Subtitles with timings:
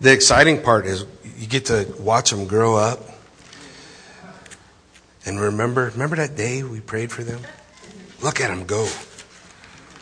[0.00, 1.04] The exciting part is
[1.36, 3.00] you get to watch them grow up.
[5.26, 7.42] And remember, remember that day we prayed for them?
[8.22, 8.88] Look at them go.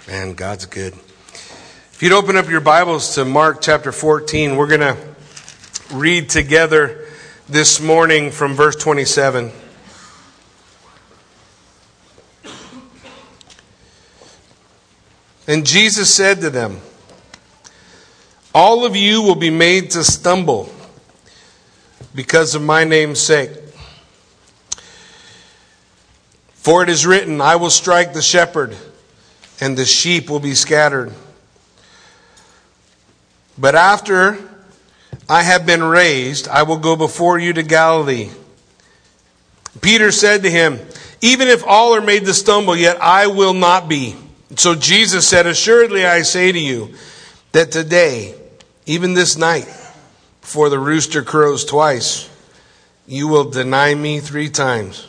[0.07, 0.93] Man, God's good.
[0.93, 4.97] If you'd open up your Bibles to Mark chapter 14, we're going to
[5.93, 7.05] read together
[7.49, 9.51] this morning from verse 27.
[15.49, 16.81] And Jesus said to them,
[18.55, 20.73] All of you will be made to stumble
[22.15, 23.51] because of my name's sake.
[26.55, 28.77] For it is written, I will strike the shepherd,
[29.61, 31.13] and the sheep will be scattered.
[33.57, 34.39] But after
[35.29, 38.31] I have been raised, I will go before you to Galilee.
[39.81, 40.79] Peter said to him,
[41.21, 44.17] Even if all are made to stumble, yet I will not be.
[44.57, 46.95] So Jesus said, Assuredly I say to you
[47.53, 48.35] that today,
[48.89, 49.67] even this night,
[50.41, 52.29] before the rooster crows twice,
[53.07, 55.07] you will deny me three times.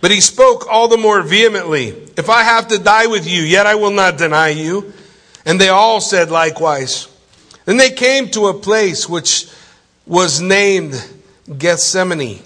[0.00, 3.66] But he spoke all the more vehemently, If I have to die with you, yet
[3.66, 4.92] I will not deny you.
[5.46, 7.08] And they all said likewise.
[7.64, 9.48] Then they came to a place which
[10.04, 10.94] was named
[11.56, 12.42] Gethsemane.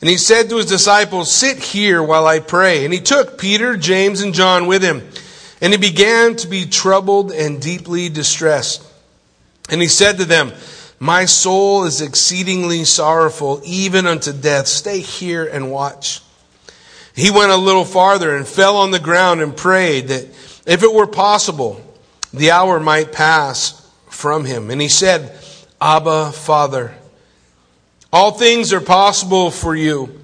[0.00, 2.84] And he said to his disciples, Sit here while I pray.
[2.84, 5.08] And he took Peter, James, and John with him.
[5.64, 8.86] And he began to be troubled and deeply distressed.
[9.70, 10.52] And he said to them,
[10.98, 14.66] My soul is exceedingly sorrowful, even unto death.
[14.66, 16.20] Stay here and watch.
[17.16, 20.26] He went a little farther and fell on the ground and prayed that
[20.66, 21.80] if it were possible,
[22.34, 24.70] the hour might pass from him.
[24.70, 25.34] And he said,
[25.80, 26.94] Abba, Father,
[28.12, 30.20] all things are possible for you.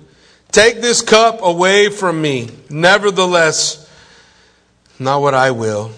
[0.53, 2.51] Take this cup away from me.
[2.69, 3.80] Nevertheless,
[5.01, 5.91] not what I will,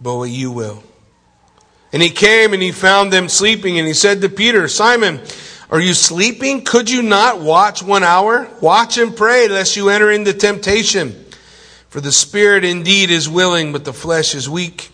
[0.00, 0.82] but what you will.
[1.92, 5.20] And he came and he found them sleeping, and he said to Peter, Simon,
[5.70, 6.64] are you sleeping?
[6.64, 8.48] Could you not watch one hour?
[8.60, 11.24] Watch and pray, lest you enter into temptation.
[11.88, 14.90] For the spirit indeed is willing, but the flesh is weak.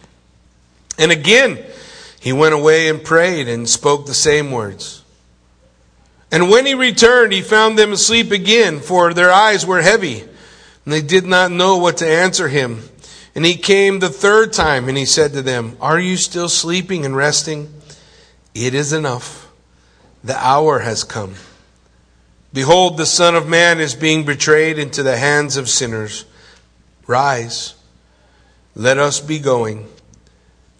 [0.98, 1.58] And again,
[2.20, 5.02] he went away and prayed and spoke the same words.
[6.30, 10.92] And when he returned, he found them asleep again, for their eyes were heavy, and
[10.92, 12.82] they did not know what to answer him.
[13.34, 17.04] And he came the third time, and he said to them, Are you still sleeping
[17.04, 17.72] and resting?
[18.54, 19.50] It is enough.
[20.24, 21.34] The hour has come.
[22.52, 26.24] Behold, the Son of Man is being betrayed into the hands of sinners.
[27.06, 27.74] Rise,
[28.74, 29.86] let us be going,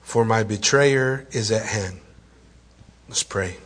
[0.02, 2.00] for my betrayer is at hand.
[3.08, 3.56] Let's pray.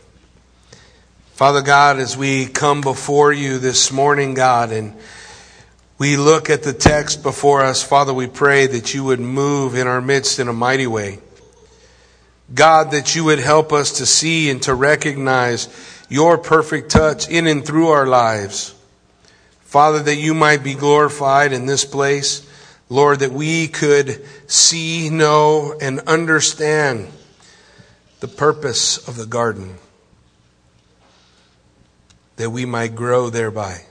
[1.33, 4.95] Father God, as we come before you this morning, God, and
[5.97, 9.87] we look at the text before us, Father, we pray that you would move in
[9.87, 11.19] our midst in a mighty way.
[12.53, 15.67] God, that you would help us to see and to recognize
[16.09, 18.75] your perfect touch in and through our lives.
[19.61, 22.47] Father, that you might be glorified in this place.
[22.87, 27.07] Lord, that we could see, know, and understand
[28.19, 29.75] the purpose of the garden
[32.35, 33.81] that we might grow thereby.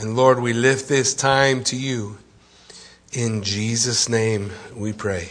[0.00, 2.16] And Lord, we lift this time to you.
[3.12, 5.28] In Jesus' name we pray.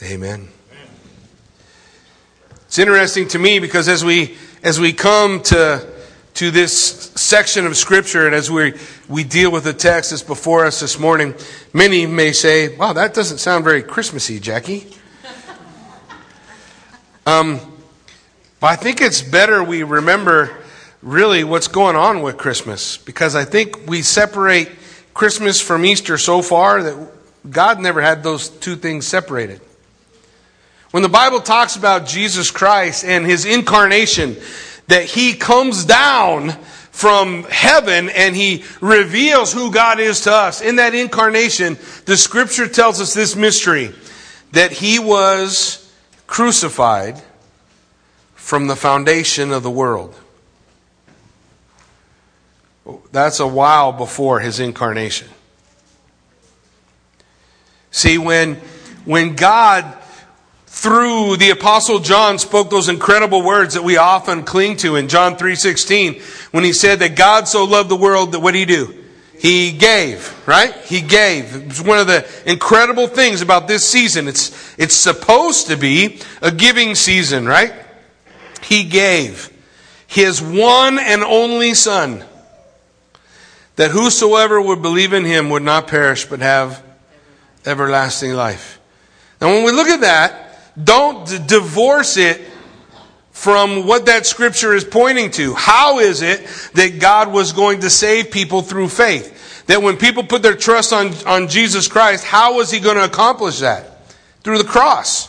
[0.00, 0.46] Amen.
[2.66, 5.84] It's interesting to me because as we as we come to
[6.34, 8.74] to this section of scripture and as we
[9.08, 11.34] we deal with the text that's before us this morning,
[11.72, 14.86] many may say, "Wow, that doesn't sound very Christmassy, Jackie."
[17.26, 17.58] Um,
[18.60, 20.61] but I think it's better we remember
[21.02, 24.70] really what's going on with Christmas because I think we separate
[25.14, 27.08] Christmas from Easter so far that
[27.50, 29.60] God never had those two things separated.
[30.92, 34.36] When the Bible talks about Jesus Christ and his incarnation,
[34.88, 36.50] that he comes down
[36.92, 40.60] from heaven and he reveals who God is to us.
[40.60, 43.92] In that incarnation, the scripture tells us this mystery
[44.52, 45.90] that he was
[46.26, 47.20] crucified
[48.34, 50.14] from the foundation of the world.
[53.12, 55.28] That's a while before his incarnation.
[57.90, 58.56] See, when,
[59.04, 59.84] when God,
[60.66, 65.36] through the apostle John, spoke those incredible words that we often cling to in John
[65.36, 66.20] 3.16,
[66.52, 68.98] when he said that God so loved the world that what did he do?
[69.38, 70.74] He gave, right?
[70.84, 71.54] He gave.
[71.66, 74.28] It's one of the incredible things about this season.
[74.28, 77.74] It's, it's supposed to be a giving season, right?
[78.64, 79.50] he gave
[80.06, 82.24] his one and only Son,
[83.82, 86.80] that whosoever would believe in him would not perish but have
[87.66, 88.78] everlasting life.
[89.40, 90.52] Now, when we look at that,
[90.82, 92.40] Don't d- divorce it
[93.32, 95.54] from what that scripture is pointing to.
[95.54, 99.64] How is it that God was going to save people through faith?
[99.66, 103.04] That when people put their trust on, on Jesus Christ, how was he going to
[103.04, 104.06] accomplish that?
[104.42, 105.28] Through the cross.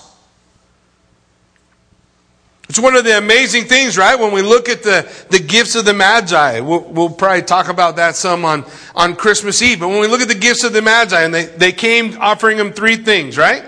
[2.70, 4.18] It's one of the amazing things, right?
[4.18, 7.98] When we look at the, the gifts of the Magi, we'll, we'll, probably talk about
[7.98, 8.66] that some on,
[8.96, 9.82] on Christmas Eve.
[9.82, 12.58] But when we look at the gifts of the Magi, and they, they came offering
[12.58, 13.66] them three things, right?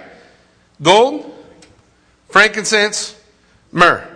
[0.81, 1.33] Gold,
[2.29, 3.19] frankincense,
[3.71, 4.07] myrrh.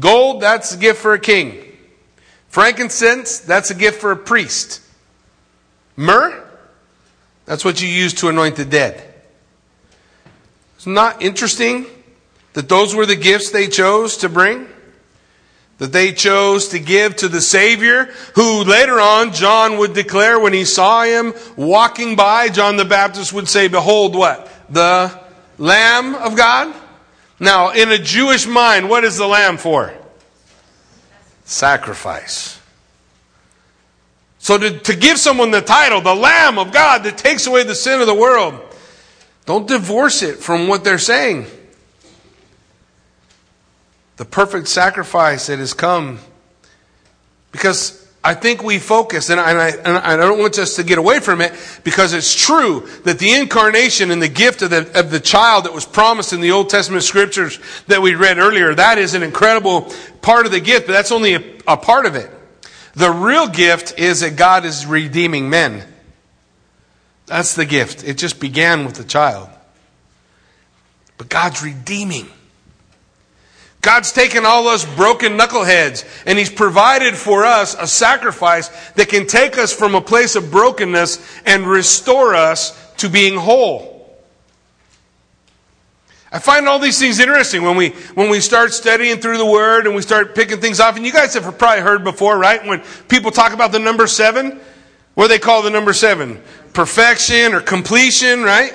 [0.00, 1.62] Gold, that's a gift for a king.
[2.48, 4.80] Frankincense, that's a gift for a priest.
[5.96, 6.42] Myrrh,
[7.44, 9.02] that's what you use to anoint the dead.
[10.76, 11.86] It's not interesting
[12.54, 14.68] that those were the gifts they chose to bring?
[15.78, 18.04] That they chose to give to the Savior,
[18.34, 23.32] who later on John would declare when he saw him walking by, John the Baptist
[23.32, 24.48] would say, Behold, what?
[24.70, 25.18] The
[25.58, 26.74] Lamb of God?
[27.40, 29.92] Now, in a Jewish mind, what is the lamb for?
[31.44, 32.60] Sacrifice.
[34.38, 37.74] So to, to give someone the title, the Lamb of God that takes away the
[37.74, 38.60] sin of the world,
[39.46, 41.46] don't divorce it from what they're saying
[44.22, 46.20] the perfect sacrifice that has come.
[47.50, 51.18] Because I think we focus, and I, and I, don't want us to get away
[51.18, 51.52] from it,
[51.82, 55.72] because it's true that the incarnation and the gift of the, of the child that
[55.72, 57.58] was promised in the Old Testament scriptures
[57.88, 61.34] that we read earlier, that is an incredible part of the gift, but that's only
[61.34, 62.30] a, a part of it.
[62.94, 65.82] The real gift is that God is redeeming men.
[67.26, 68.04] That's the gift.
[68.04, 69.48] It just began with the child.
[71.18, 72.28] But God's redeeming.
[73.82, 79.26] God's taken all us broken knuckleheads and He's provided for us a sacrifice that can
[79.26, 83.90] take us from a place of brokenness and restore us to being whole.
[86.30, 89.86] I find all these things interesting when we, when we start studying through the Word
[89.86, 90.96] and we start picking things off.
[90.96, 92.64] And you guys have probably heard before, right?
[92.64, 94.60] When people talk about the number seven,
[95.14, 96.40] what do they call the number seven?
[96.72, 98.72] Perfection or completion, right?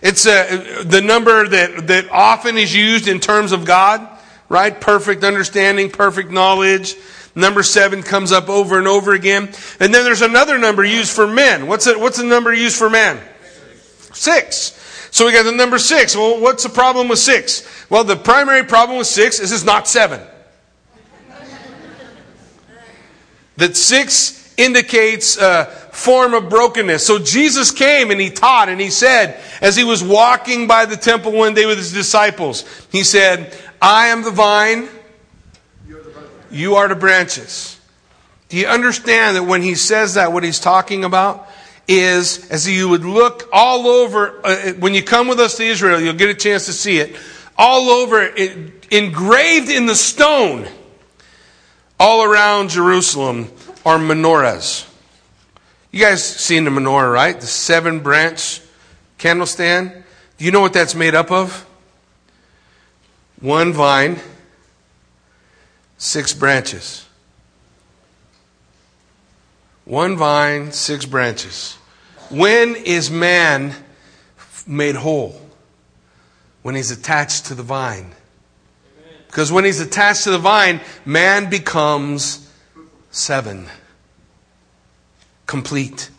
[0.00, 4.17] It's uh, the number that, that often is used in terms of God
[4.48, 4.78] right?
[4.80, 6.96] Perfect understanding, perfect knowledge.
[7.34, 9.44] Number seven comes up over and over again.
[9.78, 11.66] And then there's another number used for men.
[11.66, 13.20] What's what's the number used for men?
[14.12, 14.74] Six.
[15.10, 16.16] So we got the number six.
[16.16, 17.66] Well, what's the problem with six?
[17.88, 20.20] Well, the primary problem with six is it's not seven.
[23.56, 27.06] that six indicates a form of brokenness.
[27.06, 30.96] So Jesus came and he taught and he said, as he was walking by the
[30.96, 34.88] temple one day with his disciples, he said, I am the vine,
[36.50, 37.78] you are the branches.
[38.48, 41.48] Do you understand that when he says that, what he's talking about
[41.86, 46.00] is as you would look all over, uh, when you come with us to Israel,
[46.00, 47.16] you'll get a chance to see it,
[47.56, 50.66] all over, it, engraved in the stone,
[52.00, 53.50] all around Jerusalem
[53.84, 54.86] are menorahs.
[55.90, 57.38] You guys seen the menorah, right?
[57.38, 58.60] The seven branch
[59.16, 60.04] candle stand.
[60.36, 61.67] Do you know what that's made up of?
[63.40, 64.18] One vine,
[65.96, 67.06] six branches.
[69.84, 71.76] One vine, six branches.
[72.30, 73.74] When is man
[74.66, 75.40] made whole?
[76.62, 78.12] When he's attached to the vine.
[79.26, 82.50] Because when he's attached to the vine, man becomes
[83.10, 83.66] seven.
[85.46, 86.10] Complete.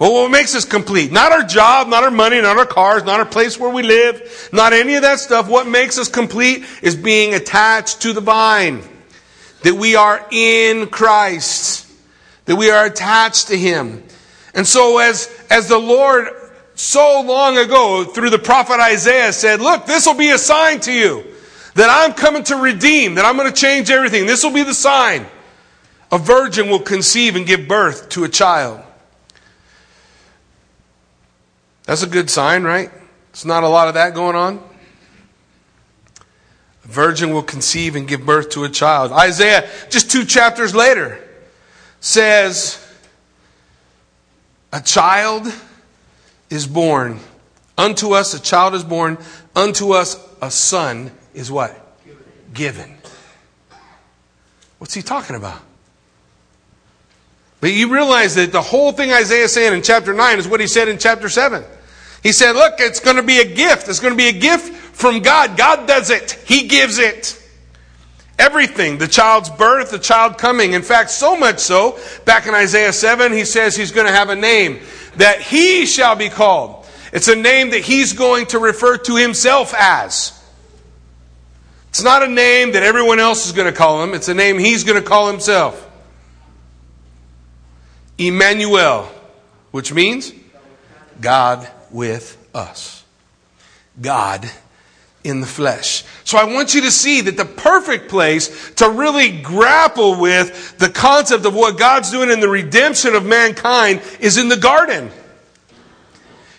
[0.00, 1.12] Well, what makes us complete?
[1.12, 4.48] Not our job, not our money, not our cars, not our place where we live,
[4.50, 5.46] not any of that stuff.
[5.46, 8.82] What makes us complete is being attached to the vine.
[9.62, 11.86] That we are in Christ.
[12.46, 14.02] That we are attached to Him.
[14.54, 16.28] And so as, as the Lord
[16.76, 20.92] so long ago through the prophet Isaiah said, look, this will be a sign to
[20.94, 21.26] you
[21.74, 24.24] that I'm coming to redeem, that I'm going to change everything.
[24.24, 25.26] This will be the sign.
[26.10, 28.82] A virgin will conceive and give birth to a child.
[31.90, 32.88] That's a good sign, right?
[33.30, 34.62] It's not a lot of that going on.
[36.84, 39.10] A virgin will conceive and give birth to a child.
[39.10, 41.18] Isaiah, just two chapters later,
[41.98, 42.78] says,
[44.72, 45.52] A child
[46.48, 47.18] is born.
[47.76, 49.18] Unto us a child is born.
[49.56, 51.76] Unto us a son is what?
[52.54, 52.98] Given.
[54.78, 55.60] What's he talking about?
[57.60, 60.60] But you realize that the whole thing Isaiah is saying in chapter 9 is what
[60.60, 61.64] he said in chapter 7.
[62.22, 63.88] He said, Look, it's going to be a gift.
[63.88, 65.56] It's going to be a gift from God.
[65.56, 67.36] God does it, He gives it.
[68.38, 70.72] Everything the child's birth, the child coming.
[70.72, 74.30] In fact, so much so, back in Isaiah 7, he says he's going to have
[74.30, 74.80] a name
[75.16, 76.86] that he shall be called.
[77.12, 80.32] It's a name that he's going to refer to himself as.
[81.90, 84.58] It's not a name that everyone else is going to call him, it's a name
[84.58, 85.86] he's going to call himself.
[88.16, 89.10] Emmanuel,
[89.70, 90.32] which means
[91.20, 93.04] God with us.
[94.00, 94.50] God
[95.22, 96.04] in the flesh.
[96.24, 100.88] So I want you to see that the perfect place to really grapple with the
[100.88, 105.10] concept of what God's doing in the redemption of mankind is in the garden.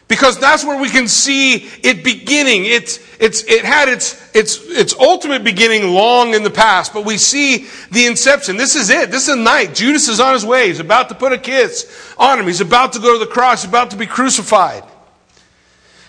[0.08, 2.66] Because that's where we can see it beginning.
[2.66, 7.18] It's, it's, it had its, its, its ultimate beginning long in the past, but we
[7.18, 8.58] see the inception.
[8.58, 9.10] This is it.
[9.10, 9.74] This is the night.
[9.74, 10.68] Judas is on his way.
[10.68, 12.46] He's about to put a kiss on him.
[12.46, 13.64] He's about to go to the cross.
[13.64, 14.84] He's about to be crucified.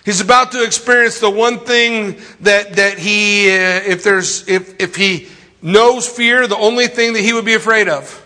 [0.05, 4.95] He's about to experience the one thing that, that he, uh, if there's, if, if
[4.95, 5.29] he
[5.61, 8.19] knows fear, the only thing that he would be afraid of.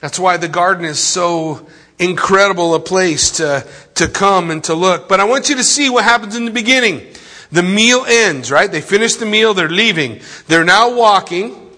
[0.00, 1.68] That's why the garden is so
[2.00, 5.08] incredible a place to, to come and to look.
[5.08, 7.06] But I want you to see what happens in the beginning.
[7.52, 8.70] The meal ends, right?
[8.70, 10.20] They finish the meal, they're leaving.
[10.48, 11.70] They're now walking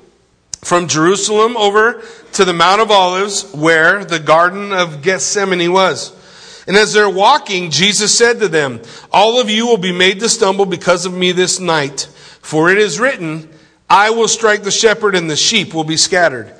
[0.62, 2.02] from Jerusalem over
[2.32, 6.16] to the Mount of Olives where the Garden of Gethsemane was.
[6.66, 8.80] And as they're walking, Jesus said to them,
[9.12, 12.08] All of you will be made to stumble because of me this night.
[12.40, 13.48] For it is written,
[13.88, 16.54] I will strike the shepherd and the sheep will be scattered.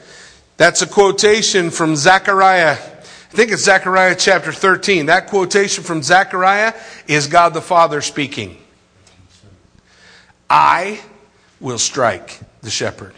[0.57, 2.73] That's a quotation from Zechariah.
[2.73, 5.07] I think it's Zechariah chapter 13.
[5.07, 6.75] That quotation from Zechariah
[7.09, 8.59] is God the Father speaking.
[10.49, 11.01] I
[11.61, 13.15] will strike the shepherd.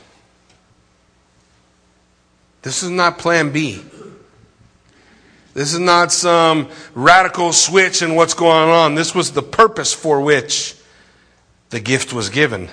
[2.62, 3.84] This is not plan B.
[5.56, 8.94] This is not some radical switch in what's going on.
[8.94, 10.74] This was the purpose for which
[11.70, 12.68] the gift was given.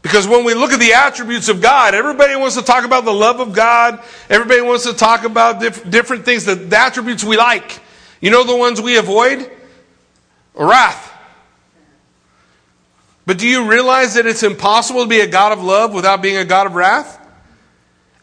[0.00, 3.12] Because when we look at the attributes of God, everybody wants to talk about the
[3.12, 4.02] love of God.
[4.30, 7.78] Everybody wants to talk about diff- different things, the, the attributes we like.
[8.22, 9.50] You know the ones we avoid?
[10.54, 11.12] Wrath.
[13.26, 16.38] But do you realize that it's impossible to be a God of love without being
[16.38, 17.20] a God of wrath?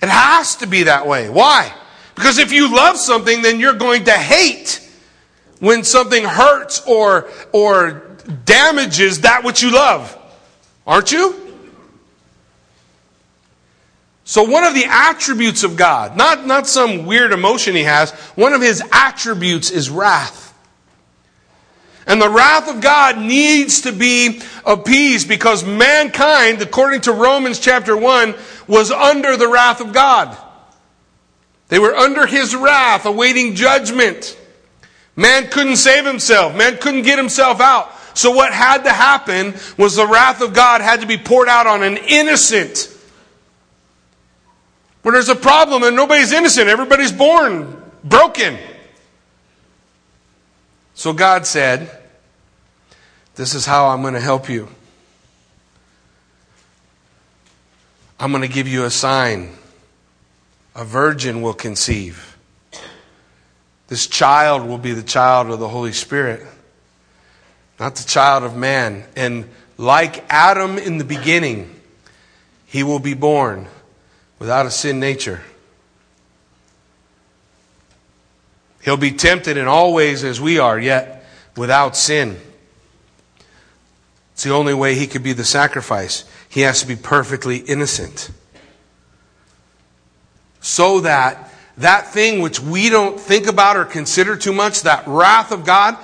[0.02, 1.30] It has to be that way.
[1.30, 1.76] Why?
[2.22, 4.88] Because if you love something, then you're going to hate
[5.58, 8.04] when something hurts or, or
[8.46, 10.16] damages that which you love.
[10.86, 11.36] Aren't you?
[14.24, 18.54] So, one of the attributes of God, not, not some weird emotion he has, one
[18.54, 20.54] of his attributes is wrath.
[22.06, 27.98] And the wrath of God needs to be appeased because mankind, according to Romans chapter
[27.98, 28.36] 1,
[28.68, 30.38] was under the wrath of God.
[31.72, 34.38] They were under his wrath, awaiting judgment.
[35.16, 36.54] Man couldn't save himself.
[36.54, 37.90] Man couldn't get himself out.
[38.14, 41.68] So what had to happen was the wrath of God had to be poured out
[41.68, 42.94] on an innocent.
[45.02, 48.58] When there's a problem and nobody's innocent, everybody's born broken.
[50.94, 51.90] So God said,
[53.36, 54.68] This is how I'm going to help you.
[58.20, 59.56] I'm going to give you a sign
[60.76, 62.38] a virgin will conceive.
[63.88, 66.46] This child will be the child of the Holy Spirit,
[67.80, 69.04] not the child of man.
[69.16, 71.70] And like Adam in the beginning,
[72.66, 73.68] he will be born
[74.40, 75.42] without a sin nature.
[78.84, 81.26] He'll be tempted in all ways as we are, yet
[81.58, 82.40] without sin.
[84.34, 86.24] It's the only way he could be the sacrifice.
[86.50, 88.32] He has to be perfectly innocent
[90.62, 95.52] so that that thing which we don't think about or consider too much, that wrath
[95.52, 95.98] of God,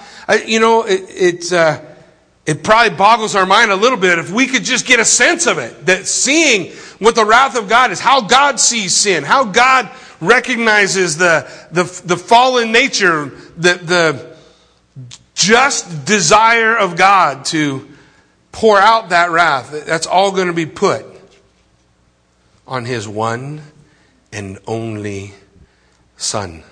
[0.45, 1.81] you know, it, it, uh,
[2.45, 5.47] it probably boggles our mind a little bit if we could just get a sense
[5.47, 5.85] of it.
[5.85, 11.17] That seeing what the wrath of God is, how God sees sin, how God recognizes
[11.17, 13.25] the, the, the fallen nature,
[13.57, 14.37] the, the
[15.35, 17.87] just desire of God to
[18.51, 19.85] pour out that wrath.
[19.85, 21.05] That's all going to be put
[22.65, 23.61] on His one
[24.31, 25.33] and only
[26.17, 26.63] Son.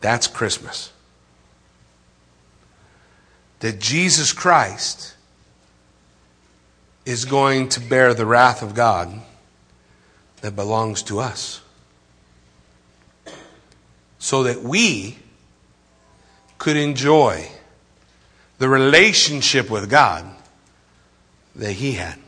[0.00, 0.92] That's Christmas.
[3.60, 5.14] That Jesus Christ
[7.04, 9.20] is going to bear the wrath of God
[10.40, 11.60] that belongs to us.
[14.18, 15.18] So that we
[16.58, 17.48] could enjoy
[18.58, 20.24] the relationship with God
[21.56, 22.18] that He had.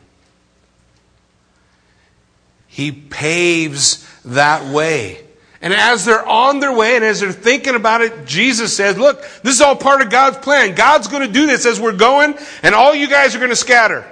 [2.73, 5.21] He paves that way.
[5.61, 9.21] And as they're on their way and as they're thinking about it, Jesus says, Look,
[9.43, 10.75] this is all part of God's plan.
[10.75, 13.57] God's going to do this as we're going, and all you guys are going to
[13.57, 14.07] scatter.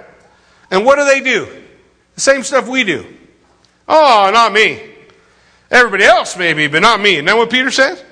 [0.69, 1.47] And what do they do?
[2.13, 3.03] The same stuff we do.
[3.87, 4.79] Oh, not me.
[5.71, 7.13] Everybody else, maybe, but not me.
[7.13, 8.03] Isn't that what Peter says?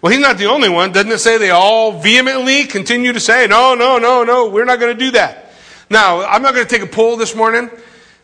[0.00, 0.92] Well, he's not the only one.
[0.92, 4.80] Doesn't it say they all vehemently continue to say, no, no, no, no, we're not
[4.80, 5.52] going to do that.
[5.90, 7.70] Now, I'm not going to take a poll this morning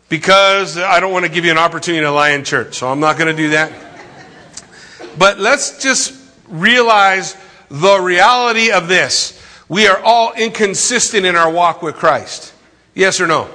[0.09, 2.99] because I don't want to give you an opportunity to lie in church, so I'm
[2.99, 3.71] not going to do that.
[5.17, 6.13] But let's just
[6.47, 7.35] realize
[7.69, 9.41] the reality of this.
[9.67, 12.53] We are all inconsistent in our walk with Christ.
[12.93, 13.49] Yes or no?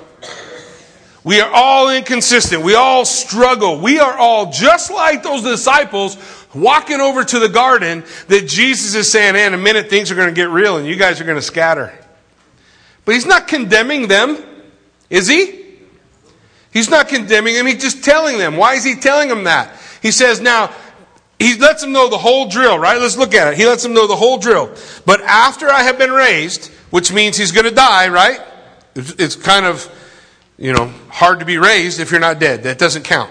[1.24, 2.62] We are all inconsistent.
[2.62, 3.80] We all struggle.
[3.80, 6.18] We are all just like those disciples
[6.52, 10.16] walking over to the garden that Jesus is saying, hey, in a minute things are
[10.16, 11.96] going to get real and you guys are going to scatter.
[13.04, 14.36] But he's not condemning them,
[15.10, 15.61] is he?
[16.72, 18.56] He's not condemning them, he's just telling them.
[18.56, 19.78] Why is he telling them that?
[20.00, 20.74] He says, now,
[21.38, 23.00] he lets them know the whole drill, right?
[23.00, 23.58] Let's look at it.
[23.58, 24.74] He lets them know the whole drill.
[25.04, 28.40] But after I have been raised, which means he's going to die, right?
[28.94, 29.90] It's kind of,
[30.56, 32.62] you know, hard to be raised if you're not dead.
[32.62, 33.30] That doesn't count.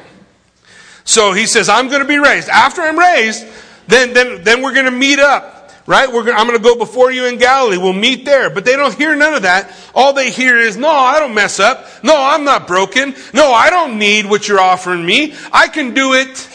[1.04, 2.50] So he says, I'm going to be raised.
[2.50, 3.46] After I'm raised,
[3.88, 6.10] then, then, then we're going to meet up right?
[6.10, 7.78] Gonna, I'm going to go before you in Galilee.
[7.78, 8.50] We'll meet there.
[8.50, 9.76] But they don't hear none of that.
[9.94, 11.86] All they hear is, no, I don't mess up.
[12.04, 13.16] No, I'm not broken.
[13.34, 15.34] No, I don't need what you're offering me.
[15.52, 16.50] I can do it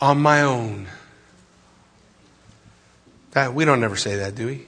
[0.00, 0.86] on my own.
[3.32, 4.66] That, we don't ever say that, do we?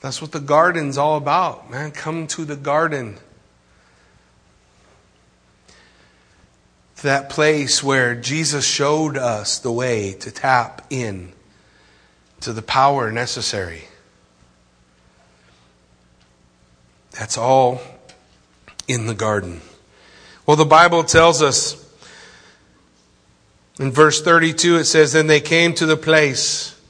[0.00, 1.90] That's what the garden's all about, man.
[1.90, 3.18] Come to the garden.
[7.02, 11.32] That place where Jesus showed us the way to tap in
[12.40, 13.84] to the power necessary.
[17.12, 17.80] That's all
[18.88, 19.60] in the garden.
[20.46, 21.82] Well, the Bible tells us
[23.78, 26.80] in verse 32, it says, Then they came to the place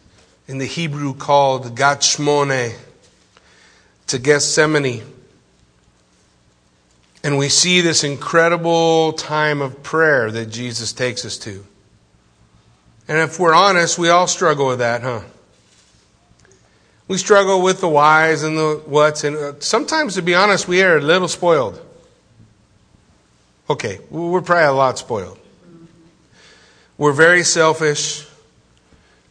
[0.47, 2.75] in the Hebrew called Gachmone,
[4.07, 5.03] to Gethsemane.
[7.27, 11.67] And we see this incredible time of prayer that Jesus takes us to.
[13.09, 15.23] And if we're honest, we all struggle with that, huh?
[17.09, 20.85] We struggle with the whys and the whats, and uh, sometimes, to be honest, we
[20.85, 21.85] are a little spoiled.
[23.69, 25.41] Okay, we're probably a lot spoiled.
[26.97, 28.25] We're very selfish.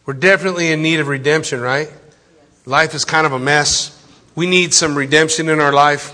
[0.06, 1.90] We're definitely in need of redemption, right?
[2.66, 3.98] Life is kind of a mess.
[4.36, 6.14] We need some redemption in our life.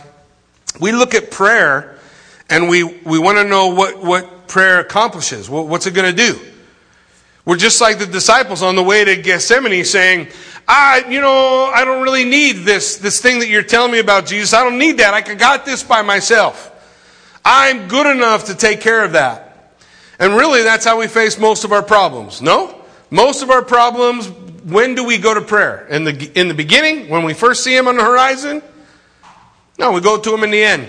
[0.79, 1.97] We look at prayer
[2.49, 5.49] and we, we want to know what, what prayer accomplishes.
[5.49, 6.39] what's it going to do?
[7.45, 10.27] We're just like the disciples on the way to Gethsemane saying,
[10.67, 14.27] I, you know, I don't really need this, this thing that you're telling me about,
[14.27, 14.53] Jesus.
[14.53, 15.13] I don't need that.
[15.13, 16.67] I got this by myself.
[17.43, 19.73] I'm good enough to take care of that.
[20.19, 22.41] And really, that's how we face most of our problems.
[22.41, 22.79] No?
[23.09, 24.29] Most of our problems,
[24.63, 25.87] when do we go to prayer?
[25.87, 28.61] In the, in the beginning, when we first see Him on the horizon?
[29.81, 30.87] No, we go to Him in the end.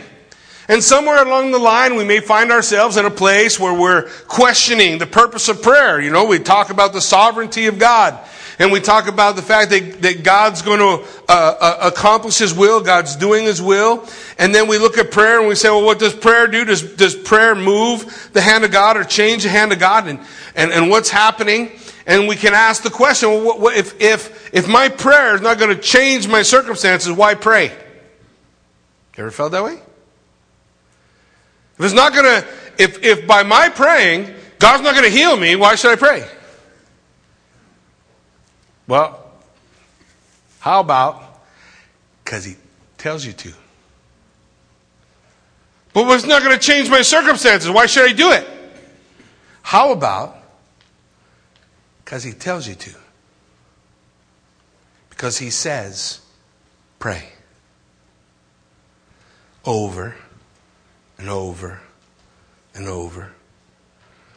[0.69, 4.99] And somewhere along the line, we may find ourselves in a place where we're questioning
[4.99, 5.99] the purpose of prayer.
[5.99, 8.23] You know, we talk about the sovereignty of God.
[8.59, 12.53] And we talk about the fact that, that God's going to uh, uh, accomplish His
[12.53, 14.07] will, God's doing His will.
[14.39, 16.67] And then we look at prayer and we say, well, what does prayer do?
[16.67, 20.07] Does, does prayer move the hand of God or change the hand of God?
[20.07, 20.21] And,
[20.55, 21.73] and, and what's happening?
[22.07, 25.41] And we can ask the question, well, what, what, if, if, if my prayer is
[25.41, 27.73] not going to change my circumstances, why pray?
[29.17, 29.75] You ever felt that way?
[29.75, 32.47] If it's not going to,
[32.79, 36.27] if, if by my praying, God's not going to heal me, why should I pray?
[38.87, 39.19] Well,
[40.61, 41.41] how about
[42.25, 42.57] because He
[42.99, 43.53] tells you to?
[45.93, 47.71] But it's not going to change my circumstances.
[47.71, 48.47] Why should I do it?
[49.63, 50.37] How about
[52.05, 52.95] because He tells you to?
[55.11, 56.21] Because He says,
[56.99, 57.33] pray
[59.65, 60.17] over
[61.19, 61.81] and over
[62.75, 63.33] and over.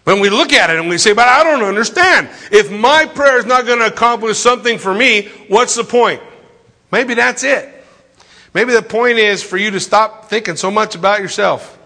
[0.04, 2.30] When we look at it and we say, but I don't understand.
[2.52, 6.22] If my prayer is not going to accomplish something for me, what's the point?
[6.92, 7.72] Maybe that's it.
[8.54, 11.78] Maybe the point is for you to stop thinking so much about yourself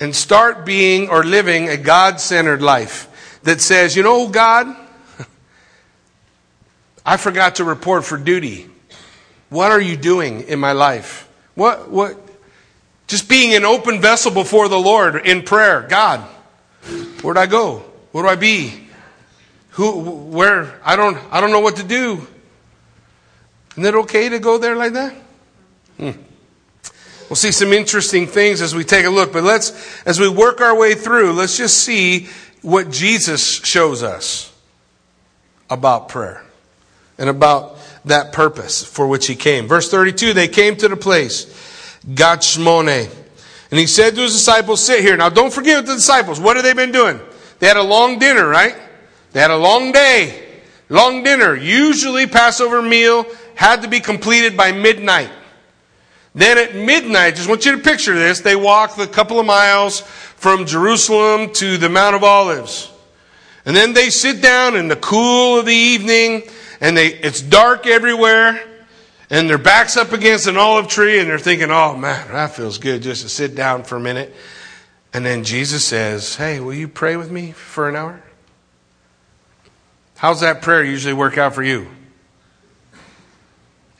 [0.00, 4.76] and start being or living a God centered life that says, you know, God,
[7.06, 8.68] I forgot to report for duty.
[9.48, 11.28] What are you doing in my life?
[11.54, 12.16] What, what,
[13.06, 15.86] just being an open vessel before the Lord in prayer.
[15.88, 16.20] God,
[17.22, 17.84] where'd I go?
[18.12, 18.88] Where do I be?
[19.70, 20.80] Who, where?
[20.84, 22.26] I don't, I don't know what to do.
[23.72, 25.14] Isn't it okay to go there like that?
[25.96, 26.10] Hmm.
[27.28, 30.60] We'll see some interesting things as we take a look, but let's, as we work
[30.60, 32.28] our way through, let's just see
[32.60, 34.52] what Jesus shows us
[35.70, 36.44] about prayer
[37.16, 37.71] and about
[38.04, 39.68] that purpose for which he came.
[39.68, 41.46] Verse 32, they came to the place,
[42.06, 43.10] Gachmone.
[43.70, 45.16] And he said to his disciples, sit here.
[45.16, 46.38] Now don't forget the disciples.
[46.38, 47.20] What have they been doing?
[47.58, 48.76] They had a long dinner, right?
[49.32, 51.54] They had a long day, long dinner.
[51.54, 55.30] Usually, Passover meal had to be completed by midnight.
[56.34, 60.00] Then at midnight, just want you to picture this, they walk the couple of miles
[60.00, 62.90] from Jerusalem to the Mount of Olives.
[63.64, 66.42] And then they sit down in the cool of the evening,
[66.82, 68.60] and they, it's dark everywhere,
[69.30, 72.76] and their back's up against an olive tree, and they're thinking, oh man, that feels
[72.76, 74.34] good just to sit down for a minute.
[75.14, 78.22] And then Jesus says, hey, will you pray with me for an hour?
[80.16, 81.86] How's that prayer usually work out for you?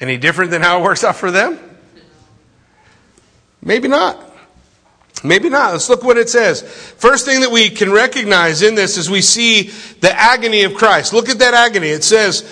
[0.00, 1.58] Any different than how it works out for them?
[3.62, 4.32] Maybe not.
[5.24, 5.72] Maybe not.
[5.72, 6.62] Let's look what it says.
[6.62, 11.12] First thing that we can recognize in this is we see the agony of Christ.
[11.12, 11.88] Look at that agony.
[11.88, 12.42] It says,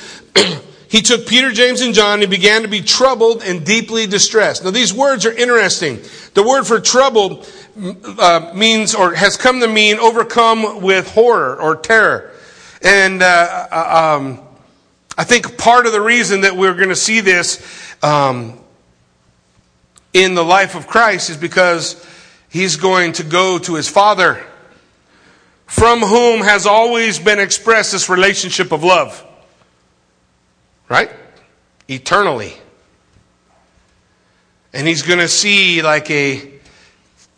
[0.91, 4.65] He took Peter, James, and John and began to be troubled and deeply distressed.
[4.65, 6.01] Now, these words are interesting.
[6.35, 7.49] The word for troubled
[8.19, 12.33] uh, means or has come to mean overcome with horror or terror.
[12.83, 14.41] And uh, uh um,
[15.17, 17.63] I think part of the reason that we're going to see this
[18.03, 18.59] um,
[20.13, 22.05] in the life of Christ is because
[22.49, 24.45] he's going to go to his Father,
[25.67, 29.25] from whom has always been expressed this relationship of love.
[30.91, 31.11] Right?
[31.89, 32.53] Eternally.
[34.75, 36.51] And he's going to see like a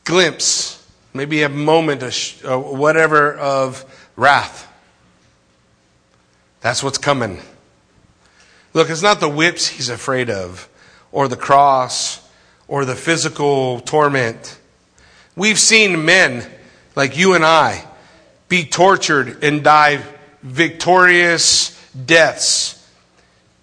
[0.05, 0.85] glimpse,
[1.15, 2.03] maybe a moment,
[2.45, 3.85] or whatever, of
[4.17, 4.69] wrath.
[6.61, 7.41] That's what's coming.
[8.75, 10.69] Look, it's not the whips he's afraid of,
[11.13, 12.27] or the cross,
[12.69, 14.59] or the physical torment.
[15.37, 16.47] We've seen men
[16.97, 17.85] like you and I
[18.49, 20.03] be tortured and die
[20.43, 22.82] victorious deaths,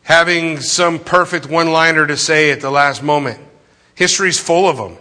[0.09, 3.39] having some perfect one liner to say at the last moment.
[3.93, 4.97] History's full of them.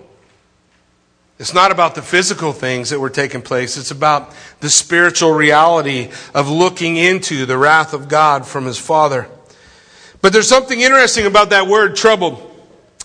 [1.39, 3.79] It's not about the physical things that were taking place.
[3.79, 9.29] It's about the spiritual reality of looking into the wrath of God from his Father.
[10.21, 12.45] But there's something interesting about that word troubled.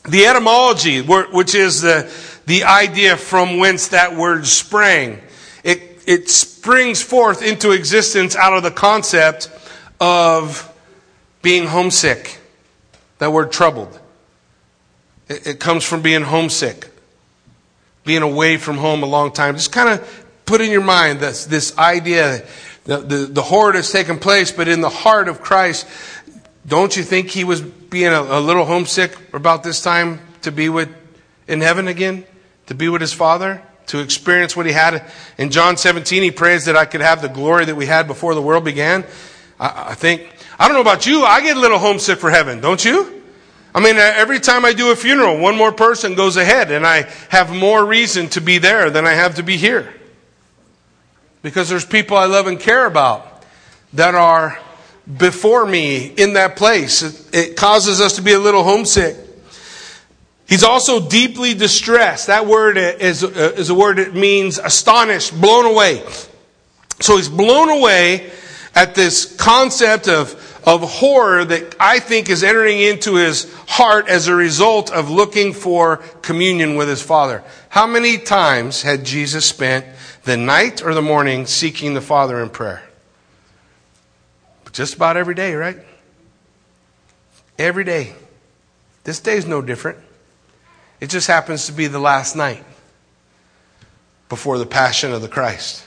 [0.03, 2.11] The etymology, which is the,
[2.47, 5.21] the idea from whence that word sprang,
[5.63, 9.49] it, it springs forth into existence out of the concept
[10.01, 10.69] of
[11.43, 12.39] being homesick.
[13.19, 13.99] That word troubled.
[15.27, 16.89] It, it comes from being homesick,
[18.03, 19.53] being away from home a long time.
[19.55, 22.43] Just kind of put in your mind this, this idea,
[22.85, 25.87] the, the, the horror has taken place, but in the heart of Christ,
[26.65, 30.69] don't you think he was being a, a little homesick about this time to be
[30.69, 30.89] with
[31.47, 32.25] in heaven again,
[32.67, 35.03] to be with his father, to experience what he had
[35.37, 36.23] in John 17?
[36.23, 39.03] He prays that I could have the glory that we had before the world began.
[39.59, 40.29] I, I think
[40.59, 41.23] I don't know about you.
[41.23, 43.21] I get a little homesick for heaven, don't you?
[43.75, 47.09] I mean, every time I do a funeral, one more person goes ahead, and I
[47.29, 49.91] have more reason to be there than I have to be here.
[51.41, 53.43] Because there's people I love and care about
[53.93, 54.59] that are
[55.17, 57.01] before me in that place.
[57.01, 59.17] It, it causes us to be a little homesick.
[60.47, 62.27] He's also deeply distressed.
[62.27, 66.05] That word is, uh, is a word that means astonished, blown away.
[66.99, 68.31] So he's blown away
[68.75, 74.27] at this concept of, of horror that I think is entering into his heart as
[74.27, 77.43] a result of looking for communion with his Father.
[77.69, 79.85] How many times had Jesus spent
[80.23, 82.83] the night or the morning seeking the Father in prayer?
[84.71, 85.77] Just about every day, right?
[87.59, 88.13] Every day.
[89.03, 89.99] This day is no different.
[90.99, 92.63] It just happens to be the last night
[94.29, 95.85] before the passion of the Christ.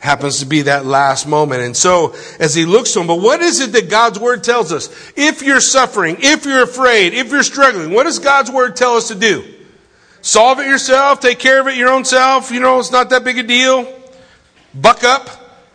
[0.00, 1.60] Happens to be that last moment.
[1.60, 4.72] And so, as he looks to him, but what is it that God's word tells
[4.72, 4.88] us?
[5.14, 9.08] If you're suffering, if you're afraid, if you're struggling, what does God's word tell us
[9.08, 9.44] to do?
[10.22, 13.24] Solve it yourself, take care of it your own self, you know, it's not that
[13.24, 13.86] big a deal.
[14.74, 15.28] Buck up.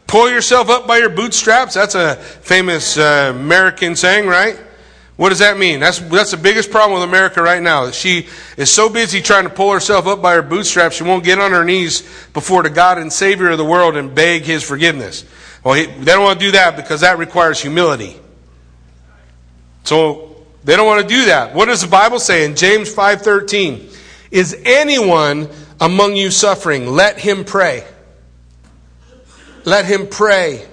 [0.08, 1.74] Pull yourself up by your bootstraps.
[1.74, 4.60] That's a famous uh, American saying, right?
[5.18, 5.80] What does that mean?
[5.80, 7.90] That's, that's the biggest problem with America right now.
[7.92, 11.40] She is so busy trying to pull herself up by her bootstraps, she won't get
[11.40, 12.02] on her knees
[12.34, 15.24] before the God and Savior of the world and beg His forgiveness.
[15.64, 18.20] Well, he, they don't want to do that because that requires humility.
[19.86, 21.56] So they don't want to do that.
[21.56, 23.96] What does the Bible say in James 5:13?
[24.32, 25.50] Is anyone
[25.80, 26.88] among you suffering?
[26.88, 27.86] Let him pray.
[29.64, 30.68] Let him pray.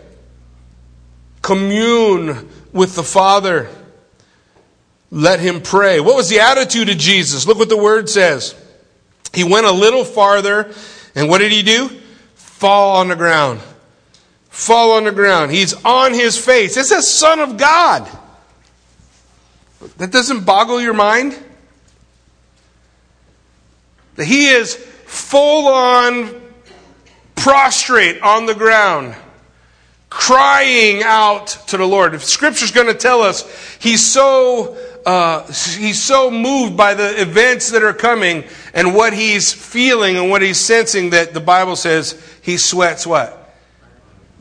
[1.43, 3.69] Commune with the Father.
[5.15, 6.01] Let him pray.
[6.01, 7.47] What was the attitude of Jesus?
[7.47, 8.55] Look what the word says.
[9.35, 10.73] He went a little farther,
[11.15, 11.91] and what did he do?
[12.35, 13.61] Fall on the ground.
[14.49, 15.53] Fall on the ground.
[15.53, 16.79] He's on his face.
[16.79, 18.09] It's a Son of God.
[19.99, 21.39] That doesn't boggle your mind?
[24.17, 26.41] That he is full on
[27.35, 29.15] prostrate on the ground,
[30.13, 32.15] crying out to the Lord.
[32.15, 33.49] If Scripture's going to tell us
[33.81, 38.45] he's so uh, he's so moved by the events that are coming
[38.75, 43.57] and what he's feeling and what he's sensing that the Bible says he sweats what?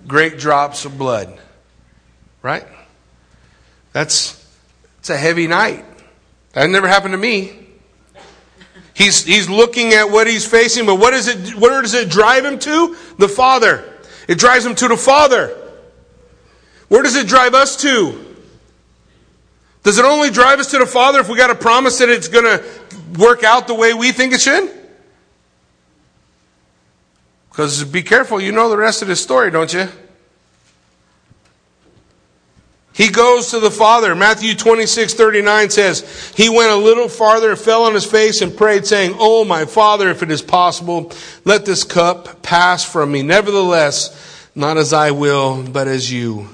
[0.08, 1.40] Great drops of blood.
[2.42, 2.68] Right?
[3.94, 4.46] That's
[5.00, 5.86] it's a heavy night.
[6.52, 7.58] That never happened to me.
[8.94, 12.44] He's, he's looking at what he's facing, but what, is it, where does it drive
[12.44, 12.98] him to?
[13.18, 13.86] The Father.
[14.28, 15.58] It drives him to the Father.
[16.92, 18.36] Where does it drive us to?
[19.82, 22.28] Does it only drive us to the Father if we got a promise that it's
[22.28, 22.62] going to
[23.18, 24.70] work out the way we think it should?
[27.50, 29.88] Because be careful, you know the rest of the story, don't you?
[32.92, 34.14] He goes to the Father.
[34.14, 38.86] Matthew 26, 39 says, He went a little farther, fell on his face, and prayed,
[38.86, 41.14] saying, Oh, my Father, if it is possible,
[41.46, 43.24] let this cup pass from me.
[43.24, 46.50] Nevertheless, not as I will, but as you.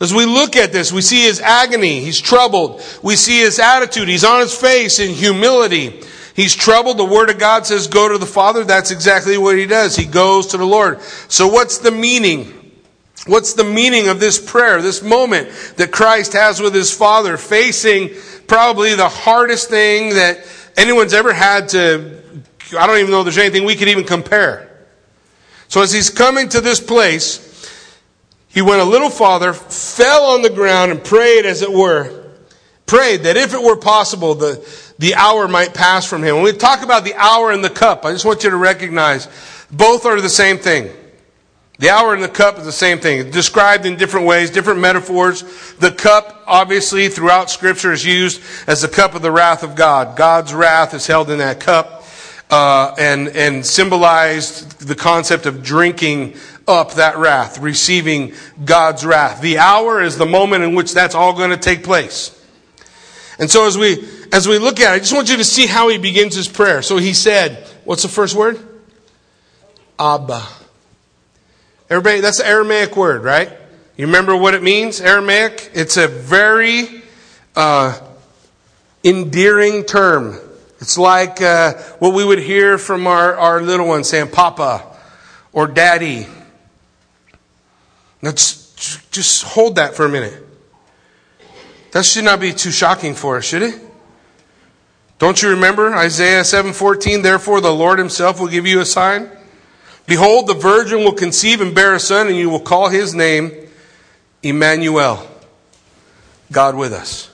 [0.00, 2.00] As we look at this, we see his agony.
[2.00, 2.82] He's troubled.
[3.02, 4.08] We see his attitude.
[4.08, 6.02] He's on his face in humility.
[6.34, 6.98] He's troubled.
[6.98, 8.64] The Word of God says, Go to the Father.
[8.64, 9.94] That's exactly what he does.
[9.94, 11.00] He goes to the Lord.
[11.28, 12.60] So, what's the meaning?
[13.26, 18.10] What's the meaning of this prayer, this moment that Christ has with his Father, facing
[18.46, 20.44] probably the hardest thing that
[20.76, 22.20] anyone's ever had to,
[22.78, 24.86] I don't even know if there's anything we could even compare.
[25.68, 27.38] So as he's coming to this place,
[28.54, 32.30] he went a little farther, fell on the ground and prayed as it were,
[32.86, 34.64] prayed that if it were possible, the,
[35.00, 36.36] the hour might pass from him.
[36.36, 39.26] When we talk about the hour and the cup, I just want you to recognize
[39.72, 40.88] both are the same thing.
[41.80, 45.42] The hour and the cup is the same thing, described in different ways, different metaphors.
[45.80, 50.16] The cup, obviously, throughout Scripture is used as the cup of the wrath of God.
[50.16, 52.04] God's wrath is held in that cup,
[52.50, 56.36] uh, and and symbolized the concept of drinking
[56.66, 59.40] up that wrath, receiving God's wrath.
[59.40, 62.40] The hour is the moment in which that's all going to take place.
[63.38, 65.66] And so, as we as we look at it, I just want you to see
[65.66, 66.82] how he begins his prayer.
[66.82, 68.58] So he said, "What's the first word?"
[69.98, 70.42] Abba.
[71.90, 73.50] Everybody, that's the Aramaic word, right?
[73.96, 75.00] You remember what it means?
[75.00, 75.70] Aramaic?
[75.74, 77.02] It's a very
[77.54, 78.00] uh,
[79.04, 80.40] endearing term.
[80.80, 84.84] It's like uh, what we would hear from our, our little ones saying Papa
[85.52, 86.26] or Daddy.
[88.24, 90.32] Now, just, just hold that for a minute.
[91.92, 93.78] That should not be too shocking for us, should it?
[95.18, 97.22] Don't you remember Isaiah 7:14?
[97.22, 99.30] Therefore, the Lord Himself will give you a sign.
[100.06, 103.52] Behold, the virgin will conceive and bear a son, and you will call his name
[104.42, 105.26] Emmanuel,
[106.50, 107.30] God with us.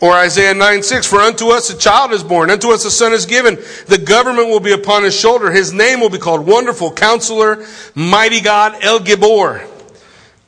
[0.00, 3.12] Or Isaiah 9 6, for unto us a child is born, unto us a son
[3.12, 3.56] is given.
[3.86, 5.50] The government will be upon his shoulder.
[5.50, 9.66] His name will be called Wonderful Counselor, Mighty God, El Gibor,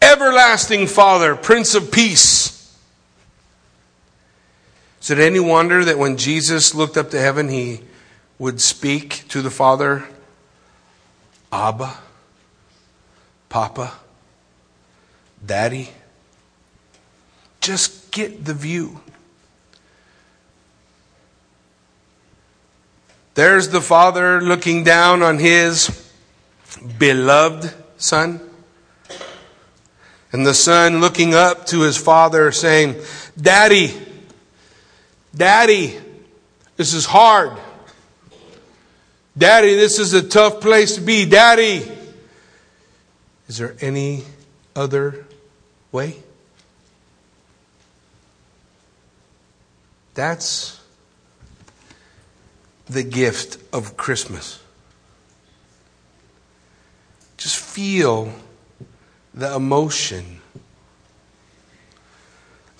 [0.00, 2.56] Everlasting Father, Prince of Peace.
[5.02, 7.80] Is it any wonder that when Jesus looked up to heaven, he
[8.38, 10.04] would speak to the Father,
[11.50, 11.94] Abba,
[13.48, 13.92] Papa,
[15.44, 15.90] Daddy.
[17.60, 19.00] Just get the view.
[23.40, 26.12] There's the Father looking down on his
[26.98, 28.38] beloved Son.
[30.30, 32.96] And the Son looking up to his Father saying,
[33.40, 33.98] Daddy,
[35.34, 35.98] Daddy,
[36.76, 37.56] this is hard.
[39.38, 41.24] Daddy, this is a tough place to be.
[41.24, 41.90] Daddy,
[43.48, 44.22] is there any
[44.76, 45.24] other
[45.92, 46.16] way?
[50.12, 50.79] That's
[52.90, 54.60] the gift of Christmas.
[57.36, 58.32] Just feel
[59.32, 60.40] the emotion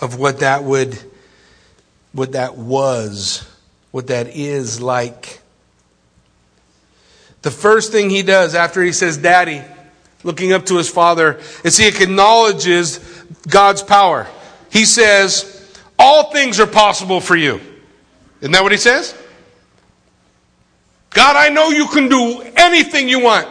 [0.01, 0.99] of what that would,
[2.13, 3.49] what that was,
[3.91, 5.41] what that is like
[7.43, 9.63] the first thing he does after he says, Daddy,
[10.23, 12.99] looking up to his father, is he acknowledges
[13.49, 14.27] God's power.
[14.71, 17.61] He says, All things are possible for you.
[18.41, 19.17] Isn't that what he says?
[21.11, 23.49] God, I know you can do anything you want.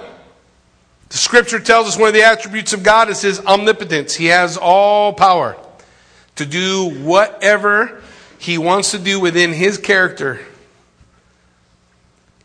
[1.10, 4.16] The scripture tells us one of the attributes of God is his omnipotence.
[4.16, 5.58] He has all power
[6.36, 8.02] to do whatever
[8.38, 10.40] he wants to do within his character.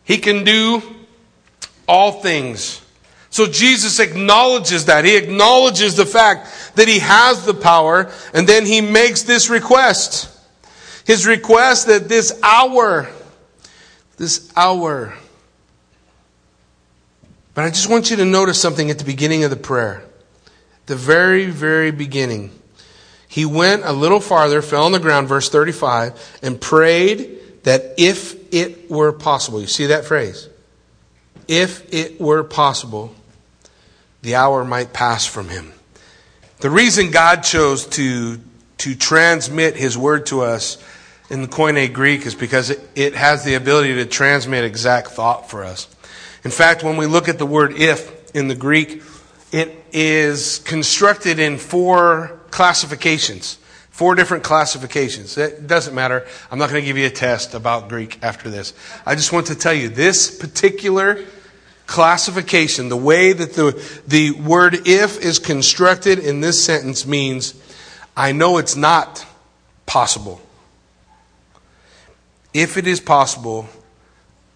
[0.02, 0.82] He can do
[1.86, 2.80] all things.
[3.30, 5.04] So Jesus acknowledges that.
[5.04, 10.30] He acknowledges the fact that he has the power, and then he makes this request.
[11.04, 13.08] His request that this hour,
[14.16, 15.14] this hour,
[17.54, 20.04] But I just want you to notice something at the beginning of the prayer.
[20.86, 22.50] The very, very beginning.
[23.28, 28.52] He went a little farther, fell on the ground, verse 35, and prayed that if
[28.52, 30.48] it were possible, you see that phrase?
[31.48, 33.14] If it were possible,
[34.22, 35.72] the hour might pass from him.
[36.58, 38.40] The reason God chose to,
[38.78, 40.82] to transmit his word to us
[41.34, 45.50] in the Koine Greek is because it, it has the ability to transmit exact thought
[45.50, 45.88] for us.
[46.44, 49.02] In fact, when we look at the word if in the Greek,
[49.50, 53.58] it is constructed in four classifications.
[53.90, 55.36] Four different classifications.
[55.36, 56.24] It doesn't matter.
[56.52, 58.72] I'm not going to give you a test about Greek after this.
[59.04, 61.24] I just want to tell you this particular
[61.86, 67.60] classification, the way that the, the word if is constructed in this sentence means,
[68.16, 69.26] I know it's not
[69.84, 70.40] possible.
[72.54, 73.68] If it is possible,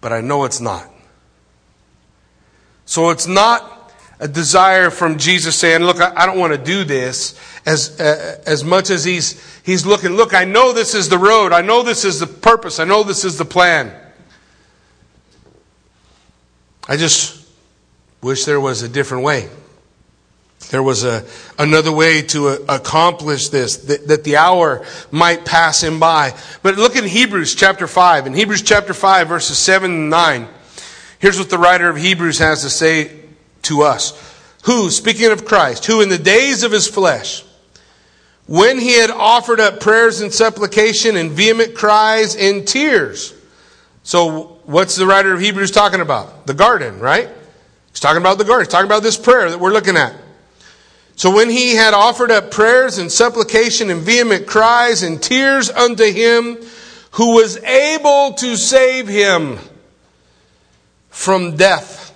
[0.01, 0.89] but I know it's not.
[2.85, 7.39] So it's not a desire from Jesus saying, Look, I, don't want to do this,
[7.65, 11.51] as, uh, as much as he's, he's looking, Look, I know this is the road.
[11.51, 12.79] I know this is the purpose.
[12.79, 13.93] I know this is the plan.
[16.87, 17.47] I just
[18.21, 19.49] wish there was a different way.
[20.69, 21.25] There was a,
[21.57, 26.35] another way to uh, accomplish this, that, that, the hour might pass him by.
[26.61, 28.27] But look in Hebrews chapter 5.
[28.27, 30.47] In Hebrews chapter 5, verses 7 and 9.
[31.17, 33.19] Here's what the writer of Hebrews has to say
[33.63, 34.13] to us.
[34.65, 37.43] Who, speaking of Christ, who in the days of his flesh,
[38.45, 43.33] when he had offered up prayers and supplication and vehement cries and tears.
[44.03, 46.47] So, what's the writer of Hebrews talking about?
[46.47, 47.29] The garden, right?
[47.91, 48.65] He's talking about the garden.
[48.65, 50.15] He's talking about this prayer that we're looking at.
[51.19, 56.05] So, when he had offered up prayers and supplication and vehement cries and tears unto
[56.05, 56.57] him
[57.11, 59.57] who was able to save him
[61.09, 62.15] from death.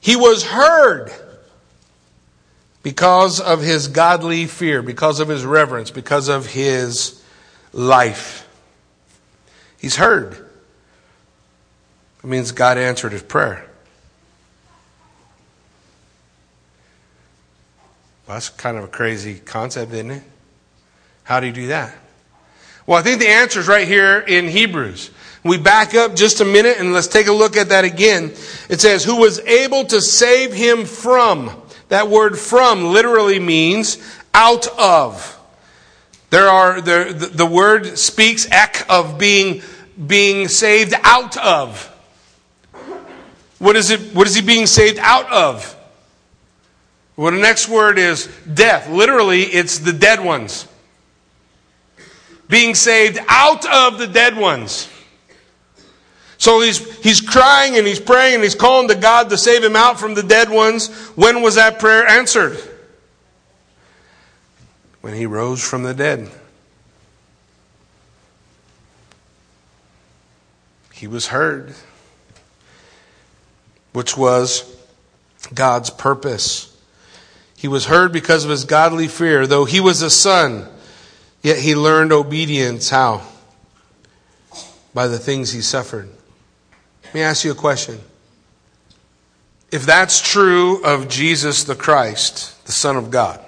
[0.00, 1.12] He was heard
[2.82, 7.22] because of his godly fear, because of his reverence, because of his
[7.74, 8.48] life.
[9.76, 10.32] He's heard.
[12.24, 13.65] It means God answered his prayer.
[18.26, 20.22] Well, that's kind of a crazy concept, isn't it?
[21.22, 21.94] How do you do that?
[22.84, 25.10] Well, I think the answer is right here in Hebrews.
[25.44, 28.32] We back up just a minute and let's take a look at that again.
[28.68, 31.50] It says, who was able to save him from.
[31.88, 33.98] That word from literally means
[34.34, 35.32] out of.
[36.30, 39.62] There are, the, the word speaks ek of being,
[40.04, 41.84] being saved out of.
[43.60, 45.75] What is it, what is he being saved out of?
[47.16, 48.90] Well, the next word is death.
[48.90, 50.68] Literally, it's the dead ones.
[52.48, 54.88] Being saved out of the dead ones.
[56.38, 59.74] So he's, he's crying and he's praying and he's calling to God to save him
[59.74, 60.88] out from the dead ones.
[61.16, 62.58] When was that prayer answered?
[65.00, 66.28] When he rose from the dead.
[70.92, 71.74] He was heard,
[73.92, 74.76] which was
[75.54, 76.75] God's purpose.
[77.56, 79.46] He was heard because of his godly fear.
[79.46, 80.68] Though he was a son,
[81.42, 82.90] yet he learned obedience.
[82.90, 83.22] How?
[84.92, 86.10] By the things he suffered.
[87.04, 88.00] Let me ask you a question.
[89.72, 93.40] If that's true of Jesus the Christ, the Son of God,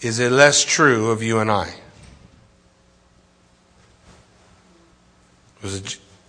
[0.00, 1.74] is it less true of you and I?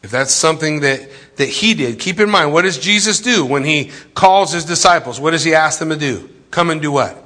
[0.05, 3.63] If that's something that, that he did, keep in mind, what does Jesus do when
[3.63, 5.19] he calls his disciples?
[5.19, 6.29] What does he ask them to do?
[6.51, 7.17] Come and do what?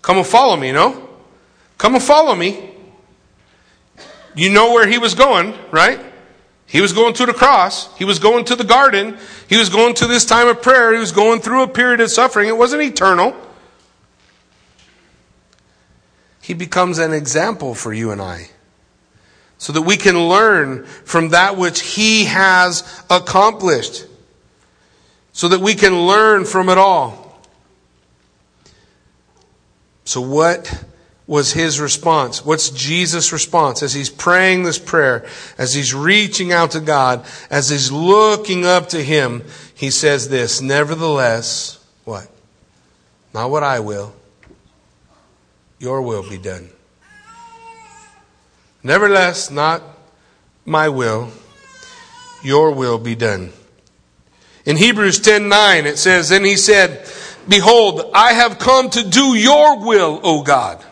[0.00, 1.08] Come and follow me, no?
[1.78, 2.70] Come and follow me.
[4.36, 5.98] You know where he was going, right?
[6.64, 7.92] He was going to the cross.
[7.98, 9.18] He was going to the garden.
[9.48, 10.92] He was going to this time of prayer.
[10.92, 12.48] He was going through a period of suffering.
[12.48, 13.34] It wasn't eternal.
[16.40, 18.50] He becomes an example for you and I
[19.60, 24.06] so that we can learn from that which he has accomplished,
[25.32, 27.38] so that we can learn from it all.
[30.04, 30.82] So, what
[31.26, 32.42] was his response?
[32.42, 35.26] What's Jesus' response as he's praying this prayer,
[35.58, 39.44] as he's reaching out to God, as he's looking up to him?
[39.74, 42.28] He says this, nevertheless, what?
[43.34, 44.14] Not what I will,
[45.78, 46.70] your will be done.
[48.82, 49.82] Nevertheless, not
[50.64, 51.30] my will,
[52.42, 53.52] your will be done.
[54.64, 57.06] In Hebrews 10 9, it says, Then he said,
[57.48, 60.84] Behold, I have come to do your will, O God.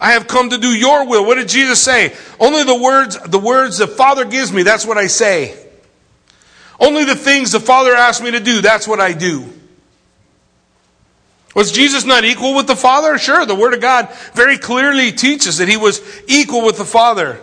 [0.00, 1.24] I have come to do your will.
[1.24, 2.14] What did Jesus say?
[2.40, 5.56] Only the words, the words the Father gives me, that's what I say.
[6.80, 9.48] Only the things the Father asked me to do, that's what I do.
[11.54, 13.18] Was Jesus not equal with the Father?
[13.18, 17.40] Sure, the Word of God very clearly teaches that he was equal with the Father.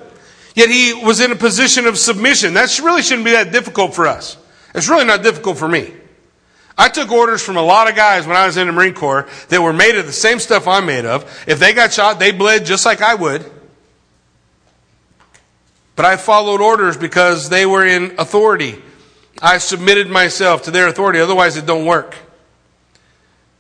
[0.56, 2.56] Yet he was in a position of submission.
[2.56, 4.38] That really shouldn't be that difficult for us.
[4.74, 5.94] It's really not difficult for me.
[6.78, 9.28] I took orders from a lot of guys when I was in the Marine Corps
[9.50, 11.24] that were made of the same stuff I'm made of.
[11.46, 13.46] If they got shot, they bled just like I would.
[15.96, 18.82] But I followed orders because they were in authority.
[19.42, 22.16] I submitted myself to their authority, otherwise it don't work.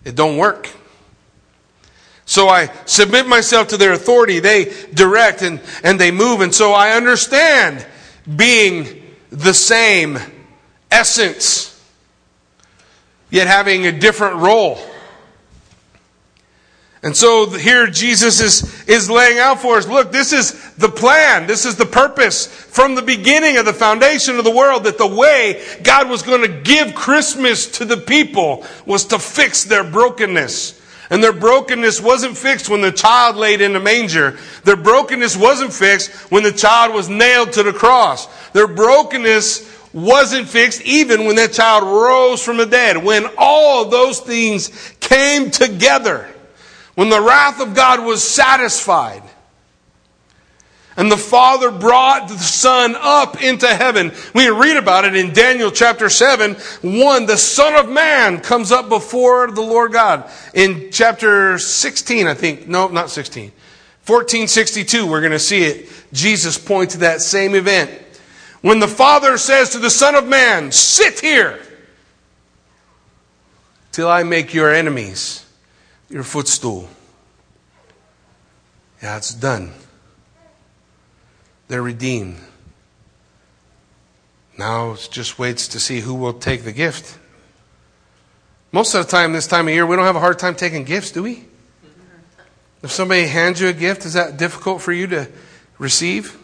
[0.03, 0.69] It don't work.
[2.25, 4.39] So I submit myself to their authority.
[4.39, 6.41] They direct and, and they move.
[6.41, 7.85] And so I understand
[8.35, 10.19] being the same
[10.91, 11.83] essence,
[13.31, 14.79] yet having a different role.
[17.01, 21.47] And so here Jesus is, is laying out for us, look, this is the plan.
[21.47, 25.07] This is the purpose from the beginning of the foundation of the world that the
[25.07, 30.77] way God was going to give Christmas to the people was to fix their brokenness.
[31.09, 34.37] And their brokenness wasn't fixed when the child laid in the manger.
[34.65, 38.27] Their brokenness wasn't fixed when the child was nailed to the cross.
[38.51, 43.03] Their brokenness wasn't fixed even when that child rose from the dead.
[43.03, 46.29] When all those things came together
[46.99, 49.23] when the wrath of God was satisfied,
[50.97, 54.11] and the Father brought the Son up into heaven.
[54.35, 57.25] We read about it in Daniel chapter 7, 1.
[57.25, 60.29] The Son of Man comes up before the Lord God.
[60.53, 62.67] In chapter 16, I think.
[62.67, 63.43] No, not 16.
[64.05, 65.89] 1462, we're going to see it.
[66.11, 67.91] Jesus points to that same event.
[68.59, 71.61] When the Father says to the Son of Man, Sit here
[73.93, 75.45] till I make your enemies
[76.09, 76.89] your footstool.
[79.01, 79.73] Yeah, it's done.
[81.67, 82.37] They're redeemed.
[84.57, 87.17] Now it just waits to see who will take the gift.
[88.71, 90.83] Most of the time, this time of year, we don't have a hard time taking
[90.83, 91.45] gifts, do we?
[92.83, 95.27] If somebody hands you a gift, is that difficult for you to
[95.77, 96.37] receive?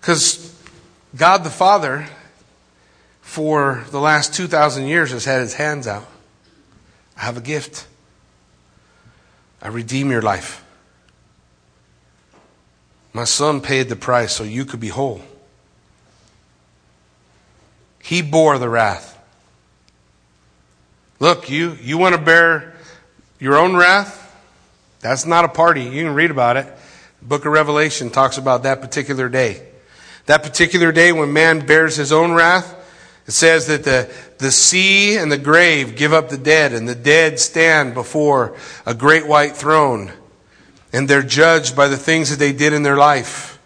[0.00, 0.54] Because
[1.16, 2.06] God the Father,
[3.20, 6.06] for the last 2,000 years, has had his hands out.
[7.16, 7.86] I have a gift.
[9.62, 10.64] I redeem your life.
[13.12, 15.22] My son paid the price so you could be whole.
[18.02, 19.18] He bore the wrath.
[21.18, 22.74] Look, you, you want to bear
[23.40, 24.22] your own wrath?
[25.00, 25.82] That's not a party.
[25.82, 26.66] You can read about it.
[27.20, 29.66] The book of Revelation talks about that particular day.
[30.26, 32.75] That particular day when man bears his own wrath,
[33.26, 36.94] it says that the, the sea and the grave give up the dead, and the
[36.94, 40.12] dead stand before a great white throne.
[40.92, 43.58] And they're judged by the things that they did in their life.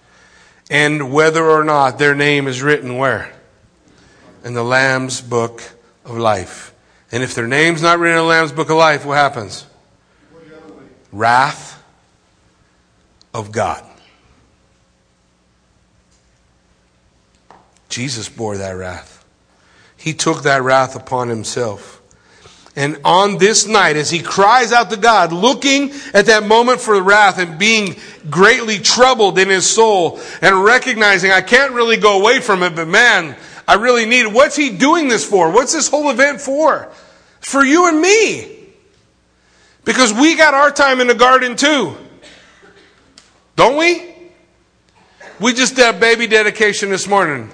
[0.70, 3.32] And whether or not their name is written where?
[4.44, 5.62] In the Lamb's book
[6.04, 6.72] of life.
[7.12, 9.66] And if their name's not written in the Lamb's book of life, what happens?
[11.12, 11.82] Wrath
[13.34, 13.84] of God.
[17.90, 19.20] Jesus bore that wrath.
[20.01, 22.01] He took that wrath upon himself.
[22.74, 27.01] And on this night, as he cries out to God, looking at that moment for
[27.03, 27.96] wrath and being
[28.30, 32.88] greatly troubled in his soul and recognizing I can't really go away from it, but
[32.88, 33.36] man,
[33.68, 34.32] I really need it.
[34.32, 35.53] What's he doing this for?
[35.53, 36.90] What's this whole event for?
[37.40, 38.57] For you and me.
[39.84, 41.94] Because we got our time in the garden too.
[43.55, 44.14] Don't we?
[45.38, 47.51] We just did baby dedication this morning.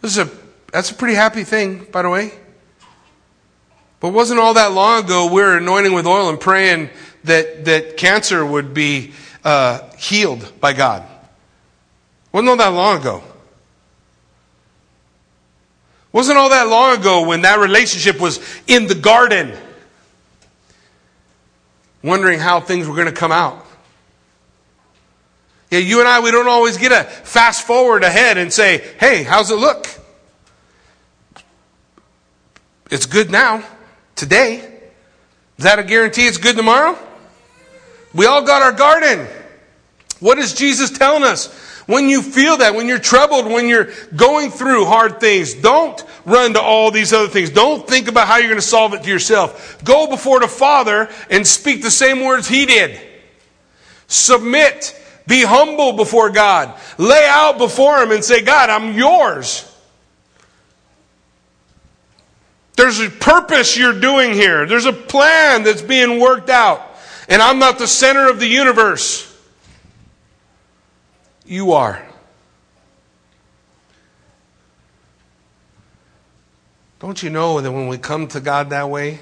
[0.00, 0.41] This is a
[0.72, 2.32] that's a pretty happy thing, by the way.
[4.00, 6.90] But wasn't all that long ago we were anointing with oil and praying
[7.24, 9.12] that, that cancer would be
[9.44, 11.04] uh, healed by God?
[12.32, 13.22] Wasn't all that long ago.
[16.10, 19.56] Wasn't all that long ago when that relationship was in the garden,
[22.02, 23.64] wondering how things were going to come out.
[25.70, 29.22] Yeah, you and I, we don't always get a fast forward ahead and say, hey,
[29.22, 29.86] how's it look?
[32.92, 33.64] It's good now,
[34.16, 34.58] today.
[35.56, 36.98] Is that a guarantee it's good tomorrow?
[38.12, 39.26] We all got our garden.
[40.20, 41.46] What is Jesus telling us?
[41.86, 46.52] When you feel that, when you're troubled, when you're going through hard things, don't run
[46.52, 47.48] to all these other things.
[47.48, 49.82] Don't think about how you're going to solve it to yourself.
[49.82, 53.00] Go before the Father and speak the same words He did.
[54.06, 54.94] Submit.
[55.26, 56.78] Be humble before God.
[56.98, 59.66] Lay out before Him and say, God, I'm yours.
[62.82, 64.66] There's a purpose you're doing here.
[64.66, 66.82] There's a plan that's being worked out.
[67.28, 69.32] And I'm not the center of the universe.
[71.46, 72.04] You are.
[76.98, 79.20] Don't you know that when we come to God that way,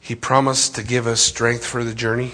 [0.00, 2.32] He promised to give us strength for the journey?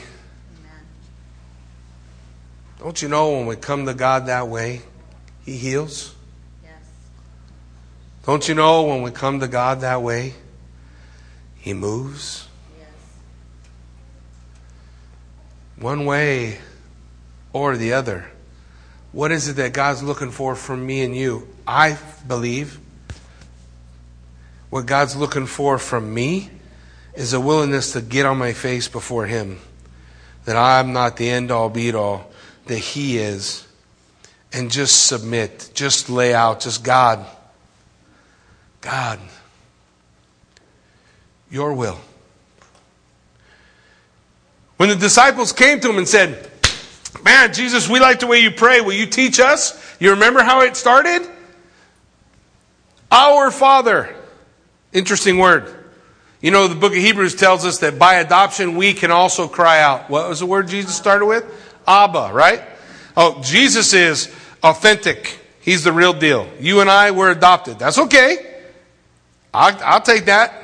[2.79, 4.81] Don't you know when we come to God that way,
[5.45, 6.15] He heals?
[8.27, 10.35] Don't you know when we come to God that way,
[11.57, 12.49] He moves?
[12.79, 12.89] Yes.
[15.77, 16.59] One way
[17.53, 18.31] or the other.
[19.13, 21.47] What is it that God's looking for from me and you?
[21.67, 22.81] I believe
[24.71, 26.51] what God's looking for from me
[27.15, 29.61] is a willingness to get on my face before Him.
[30.47, 32.31] That I'm not the end all be all,
[32.67, 33.69] that He is.
[34.53, 37.25] And just submit, just lay out, just God,
[38.85, 39.19] God,
[41.51, 41.99] your will.
[44.77, 46.51] When the disciples came to him and said,
[47.25, 48.83] Man, Jesus, we like the way you pray.
[48.83, 49.97] Will you teach us?
[49.99, 51.27] You remember how it started?
[53.11, 54.15] Our Father.
[54.93, 55.75] Interesting word.
[56.43, 59.81] You know, the book of Hebrews tells us that by adoption we can also cry
[59.81, 60.11] out.
[60.11, 61.47] What was the word Jesus started with?
[61.89, 62.61] Abba, right?
[63.17, 64.31] Oh, Jesus is
[64.63, 65.41] authentic.
[65.63, 66.47] He's the real deal.
[66.61, 67.79] You and I were adopted.
[67.79, 68.54] That's okay.
[69.55, 70.63] I'll, I'll take that.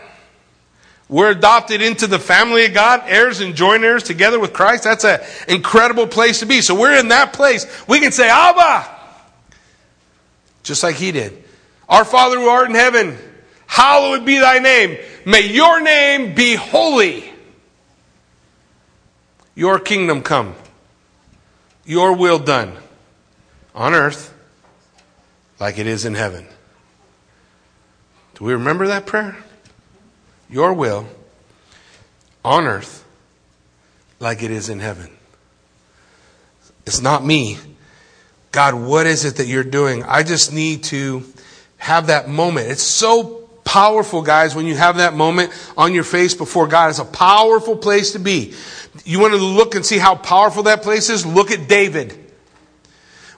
[1.09, 4.85] We're adopted into the family of God, heirs and joint heirs together with Christ.
[4.85, 6.61] That's an incredible place to be.
[6.61, 7.67] So we're in that place.
[7.89, 8.89] We can say, Abba!
[10.63, 11.43] Just like he did.
[11.89, 13.19] Our Father who art in heaven,
[13.67, 14.99] hallowed be thy name.
[15.25, 17.25] May your name be holy.
[19.55, 20.55] Your kingdom come.
[21.85, 22.77] Your will done
[23.75, 24.33] on earth
[25.59, 26.47] like it is in heaven.
[28.41, 29.37] Do we remember that prayer?
[30.51, 31.07] your will
[32.45, 33.05] on earth
[34.19, 35.11] like it is in heaven.
[36.87, 37.59] It's not me.
[38.53, 40.03] God, what is it that you're doing?
[40.03, 41.25] I just need to
[41.77, 42.69] have that moment.
[42.69, 46.91] It's so powerful, guys, when you have that moment on your face before God.
[46.91, 48.55] It's a powerful place to be.
[49.05, 51.25] You want to look and see how powerful that place is?
[51.25, 52.30] Look at David.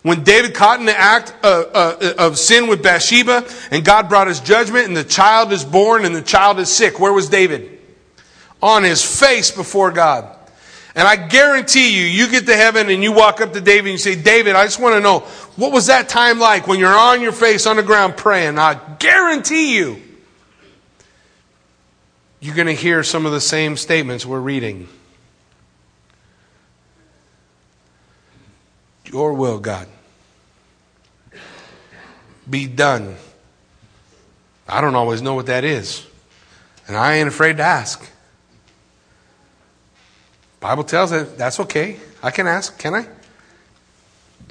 [0.03, 4.27] When David caught in the act of, uh, of, sin with Bathsheba and God brought
[4.27, 7.79] his judgment and the child is born and the child is sick, where was David?
[8.61, 10.37] On his face before God.
[10.97, 13.93] And I guarantee you, you get to heaven and you walk up to David and
[13.93, 15.21] you say, David, I just want to know,
[15.57, 18.59] what was that time like when you're on your face on the ground praying?
[18.59, 20.03] I guarantee you,
[22.41, 24.89] you're going to hear some of the same statements we're reading.
[29.07, 29.89] Your will, God,
[32.49, 33.17] be done.
[34.69, 36.07] I don't always know what that is.
[36.87, 38.09] And I ain't afraid to ask.
[40.61, 41.99] Bible tells it that's okay.
[42.23, 43.07] I can ask, can I?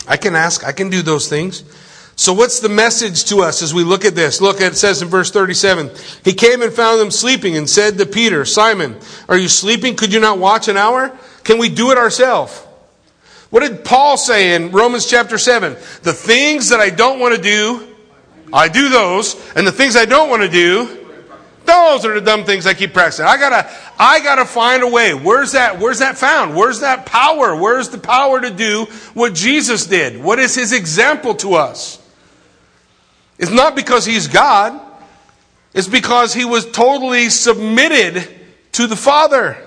[0.07, 1.63] I can ask, I can do those things.
[2.15, 4.41] So what's the message to us as we look at this?
[4.41, 5.89] Look, it says in verse 37,
[6.23, 8.97] he came and found them sleeping and said to Peter, Simon,
[9.29, 9.95] are you sleeping?
[9.95, 11.17] Could you not watch an hour?
[11.43, 12.61] Can we do it ourselves?
[13.51, 15.73] What did Paul say in Romans chapter 7?
[16.03, 17.95] The things that I don't want to do,
[18.51, 20.97] I do those, and the things I don't want to do,
[21.65, 23.25] those are the dumb things I keep practicing.
[23.25, 25.13] I gotta, I gotta find a way.
[25.13, 26.55] Where's that, where's that found?
[26.55, 27.53] Where's that power?
[27.53, 30.23] Where's the power to do what Jesus did?
[30.23, 32.01] What is his example to us?
[33.37, 34.79] It's not because he's God.
[35.73, 38.27] It's because he was totally submitted
[38.73, 39.57] to the Father.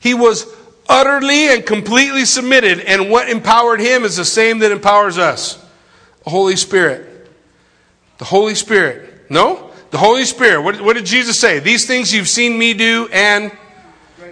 [0.00, 0.44] He was
[0.88, 2.80] utterly and completely submitted.
[2.80, 5.64] And what empowered him is the same that empowers us
[6.24, 7.30] the Holy Spirit.
[8.18, 9.30] The Holy Spirit.
[9.30, 9.70] No?
[9.90, 10.62] The Holy Spirit.
[10.62, 11.58] What, what did Jesus say?
[11.58, 13.52] These things you've seen me do and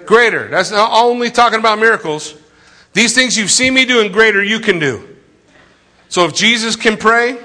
[0.05, 0.49] greater.
[0.49, 2.35] That's not only talking about miracles.
[2.93, 5.17] These things you've seen me do and greater you can do.
[6.09, 7.39] So if Jesus can pray,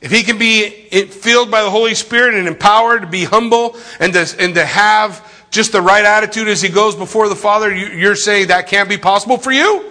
[0.00, 0.70] if he can be
[1.06, 5.39] filled by the Holy Spirit and empowered to be humble and to, and to have
[5.50, 8.96] just the right attitude as he goes before the Father, you're saying that can't be
[8.96, 9.90] possible for you?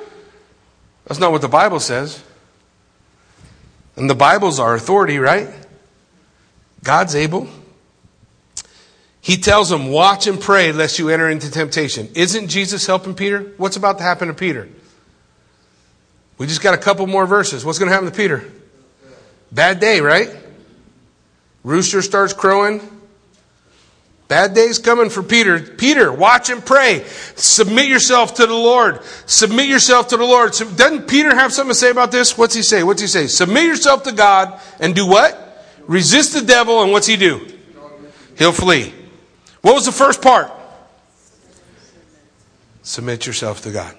[1.05, 2.23] That's not what the Bible says.
[3.95, 5.49] And the Bible's our authority, right?
[6.83, 7.47] God's able.
[9.21, 12.09] He tells them, Watch and pray lest you enter into temptation.
[12.15, 13.53] Isn't Jesus helping Peter?
[13.57, 14.69] What's about to happen to Peter?
[16.37, 17.65] We just got a couple more verses.
[17.65, 18.45] What's going to happen to Peter?
[19.51, 20.29] Bad day, right?
[21.63, 22.79] Rooster starts crowing.
[24.29, 25.59] Bad days coming for Peter.
[25.59, 27.03] Peter, watch and pray.
[27.35, 29.03] Submit yourself to the Lord.
[29.25, 30.51] Submit yourself to the Lord.
[30.51, 32.37] Doesn't Peter have something to say about this?
[32.37, 32.83] What's he say?
[32.83, 33.25] What's he say?
[33.25, 35.65] Submit yourself to God and do what?
[35.87, 37.43] Resist the devil and what's he do?
[38.37, 38.93] He'll flee.
[39.61, 40.51] What was the first part?
[42.83, 43.97] Submit yourself to God.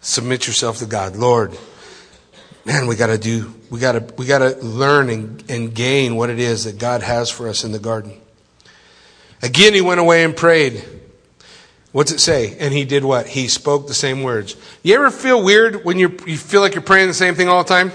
[0.00, 1.14] Submit yourself to God.
[1.14, 1.56] Lord,
[2.66, 6.16] man, we got to do, we got to, we got to learn and, and gain
[6.16, 8.20] what it is that God has for us in the garden.
[9.40, 10.84] Again, he went away and prayed.
[11.92, 12.58] What's it say?
[12.58, 13.28] And he did what?
[13.28, 14.56] He spoke the same words.
[14.82, 17.62] You ever feel weird when you you feel like you're praying the same thing all
[17.62, 17.92] the time?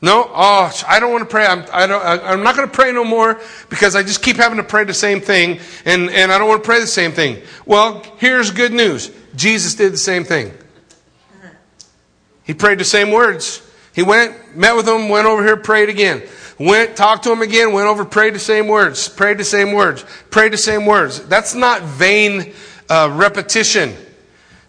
[0.00, 0.30] No?
[0.32, 1.44] Oh, I don't want to pray.
[1.44, 4.58] I'm, I don't, I'm not going to pray no more because I just keep having
[4.58, 7.42] to pray the same thing and, and I don't want to pray the same thing.
[7.66, 9.10] Well, here's good news.
[9.34, 10.52] Jesus did the same thing.
[12.48, 13.60] He prayed the same words.
[13.94, 16.22] He went, met with them, went over here, prayed again.
[16.58, 20.04] Went, talked to him again, went over, prayed the same words, prayed the same words,
[20.30, 21.20] prayed the same words.
[21.28, 22.54] That's not vain
[22.88, 23.94] uh, repetition.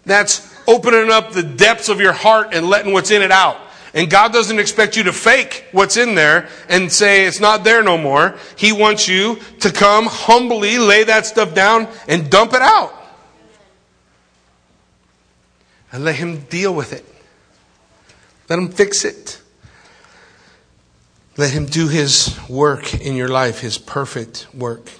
[0.04, 3.56] That's opening up the depths of your heart and letting what's in it out.
[3.94, 7.82] And God doesn't expect you to fake what's in there and say it's not there
[7.82, 8.36] no more.
[8.56, 12.94] He wants you to come humbly, lay that stuff down, and dump it out.
[15.92, 17.06] And let Him deal with it.
[18.50, 19.40] Let Him fix it.
[21.38, 24.90] Let Him do His work in your life, His perfect work.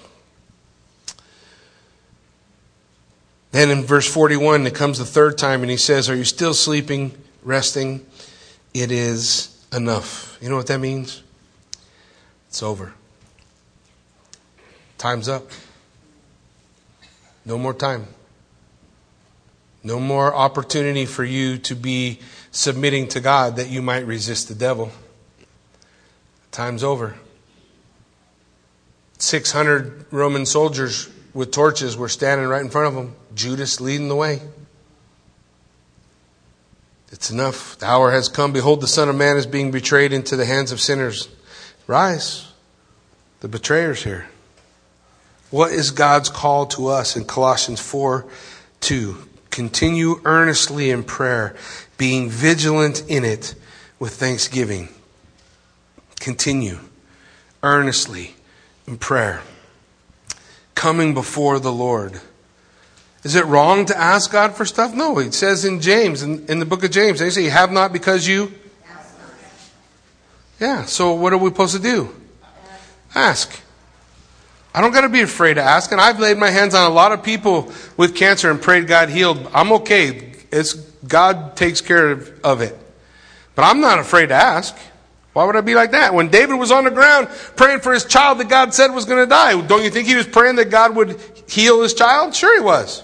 [3.51, 6.55] Then in verse 41, it comes the third time, and He says, Are you still
[6.55, 7.11] sleeping,
[7.43, 8.05] resting?
[8.73, 10.37] it is enough.
[10.41, 11.23] You know what that means?
[12.47, 12.93] It's over.
[14.97, 15.49] Time's up.
[17.45, 18.07] No more time.
[19.83, 22.19] No more opportunity for you to be
[22.51, 24.91] submitting to God that you might resist the devil.
[26.51, 27.15] Time's over.
[29.17, 33.15] 600 Roman soldiers with torches were standing right in front of them.
[33.33, 34.41] Judas leading the way.
[37.11, 37.77] It's enough.
[37.77, 38.53] The hour has come.
[38.53, 41.27] Behold, the Son of Man is being betrayed into the hands of sinners.
[41.87, 42.51] Rise.
[43.41, 44.27] The betrayer's here.
[45.49, 48.25] What is God's call to us in Colossians 4
[48.81, 49.27] 2?
[49.51, 51.55] Continue earnestly in prayer,
[51.97, 53.53] being vigilant in it
[53.99, 54.89] with thanksgiving.
[56.19, 56.79] Continue
[57.61, 58.35] earnestly
[58.87, 59.41] in prayer,
[60.73, 62.19] coming before the Lord
[63.23, 64.95] is it wrong to ask God for stuff?
[64.95, 67.71] No, it says in James, in, in the book of James, they say, You have
[67.71, 68.51] not because you.
[70.59, 72.15] Yeah, so what are we supposed to do?
[73.13, 73.61] Ask.
[74.73, 75.91] I don't got to be afraid to ask.
[75.91, 79.09] And I've laid my hands on a lot of people with cancer and prayed God
[79.09, 79.49] healed.
[79.53, 80.33] I'm okay.
[80.51, 82.77] It's, God takes care of, of it.
[83.55, 84.75] But I'm not afraid to ask.
[85.33, 86.13] Why would I be like that?
[86.13, 89.23] When David was on the ground praying for his child that God said was going
[89.23, 92.35] to die, don't you think he was praying that God would heal his child?
[92.35, 93.03] Sure, he was.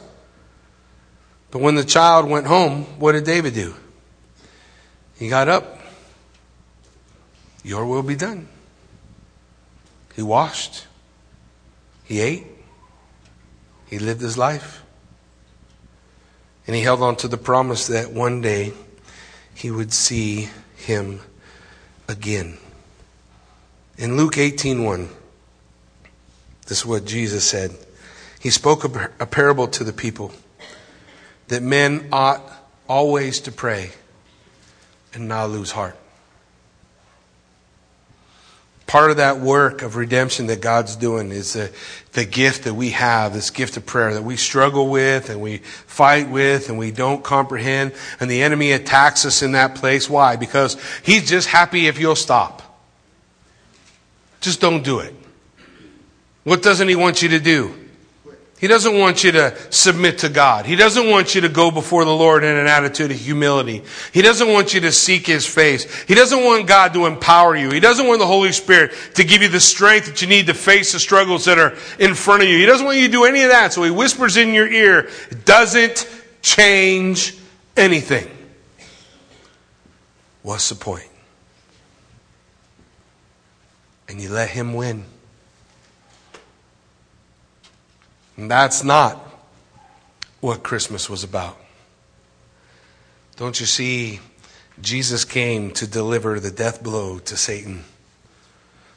[1.52, 3.76] But when the child went home, what did David do?
[5.18, 5.80] He got up.
[7.64, 8.48] Your will be done.
[10.16, 10.87] He washed.
[12.08, 12.48] He ate.
[13.88, 14.82] He lived his life.
[16.66, 18.74] And he held on to the promise that one day
[19.54, 21.20] he would see him
[22.08, 22.58] again.
[23.98, 25.10] In Luke 18:1,
[26.68, 27.76] this is what Jesus said.
[28.40, 30.32] He spoke a parable to the people
[31.48, 32.42] that men ought
[32.88, 33.92] always to pray
[35.14, 35.98] and not lose heart.
[38.88, 41.72] Part of that work of redemption that God's doing is the,
[42.14, 45.58] the gift that we have, this gift of prayer that we struggle with and we
[45.58, 47.92] fight with and we don't comprehend.
[48.22, 50.10] And the enemy attacks us in that place.
[50.10, 50.38] Why?
[50.38, 52.64] Because he's just happy if you'll stop.
[54.40, 55.14] Just don't do it.
[56.46, 57.87] What doesn't he want you to do?
[58.60, 60.66] He doesn't want you to submit to God.
[60.66, 63.84] He doesn't want you to go before the Lord in an attitude of humility.
[64.12, 66.04] He doesn't want you to seek His face.
[66.06, 67.70] He doesn't want God to empower you.
[67.70, 70.56] He doesn't want the Holy Spirit to give you the strength that you need to
[70.56, 72.58] face the struggles that are in front of you.
[72.58, 73.74] He doesn't want you to do any of that.
[73.74, 76.10] So He whispers in your ear, it doesn't
[76.42, 77.38] change
[77.76, 78.28] anything.
[80.42, 81.10] What's the point?
[84.10, 85.06] And you let Him win.
[88.38, 89.18] And that's not
[90.40, 91.58] what Christmas was about.
[93.36, 94.20] Don't you see?
[94.80, 97.84] Jesus came to deliver the death blow to Satan.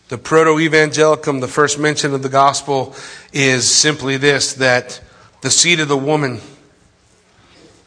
[0.09, 2.95] The proto evangelium, the first mention of the gospel,
[3.33, 5.01] is simply this that
[5.41, 6.41] the seed of the woman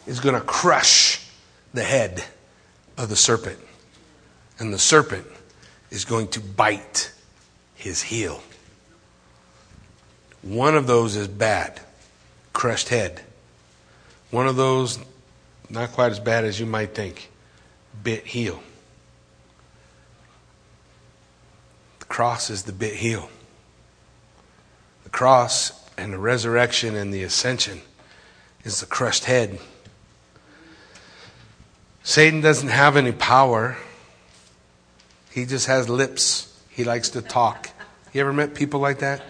[0.07, 1.29] is going to crush
[1.73, 2.23] the head
[2.97, 3.59] of the serpent,
[4.57, 5.27] and the serpent
[5.91, 7.11] is going to bite
[7.75, 8.41] his heel.
[10.43, 11.79] One of those is bad,
[12.51, 13.21] crushed head.
[14.29, 14.99] One of those,
[15.69, 17.31] not quite as bad as you might think,
[18.03, 18.61] bit heel.
[21.99, 23.29] The cross is the bit heel.
[25.05, 27.81] The cross and the resurrection and the ascension
[28.65, 29.59] is the crushed head.
[32.03, 33.77] Satan doesn't have any power.
[35.31, 36.59] He just has lips.
[36.69, 37.69] He likes to talk.
[38.11, 39.21] You ever met people like that?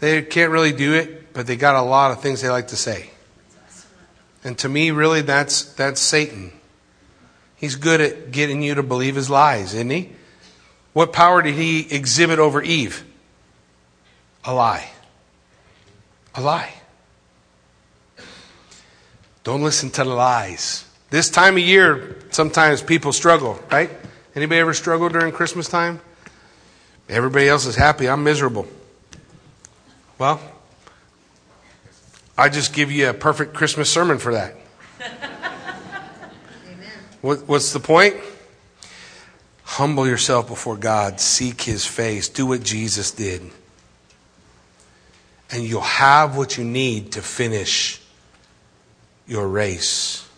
[0.00, 2.76] They can't really do it, but they got a lot of things they like to
[2.76, 3.10] say.
[4.44, 6.52] And to me, really, that's, that's Satan.
[7.56, 10.12] He's good at getting you to believe his lies, isn't he?
[10.92, 13.04] What power did he exhibit over Eve?
[14.44, 14.88] A lie.
[16.34, 16.72] A lie.
[19.42, 20.84] Don't listen to the lies.
[21.10, 23.90] This time of year, sometimes people struggle, right?
[24.34, 26.00] Anybody ever struggle during Christmas time?
[27.08, 28.08] Everybody else is happy.
[28.08, 28.68] I'm miserable.
[30.18, 30.40] Well,
[32.36, 34.54] I just give you a perfect Christmas sermon for that.
[37.20, 38.16] what, what's the point?
[39.62, 43.42] Humble yourself before God, seek His face, do what Jesus did,
[45.52, 48.02] and you'll have what you need to finish
[49.28, 50.28] your race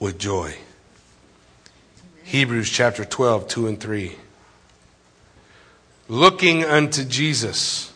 [0.00, 0.56] with joy.
[2.24, 4.16] Hebrews chapter 12, 2 and 3.
[6.08, 7.92] Looking unto Jesus,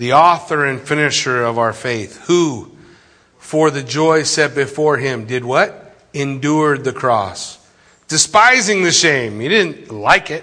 [0.00, 2.74] the author and finisher of our faith, who,
[3.38, 5.94] for the joy set before him, did what?
[6.14, 7.58] Endured the cross,
[8.08, 9.38] despising the shame.
[9.38, 10.42] He didn't like it.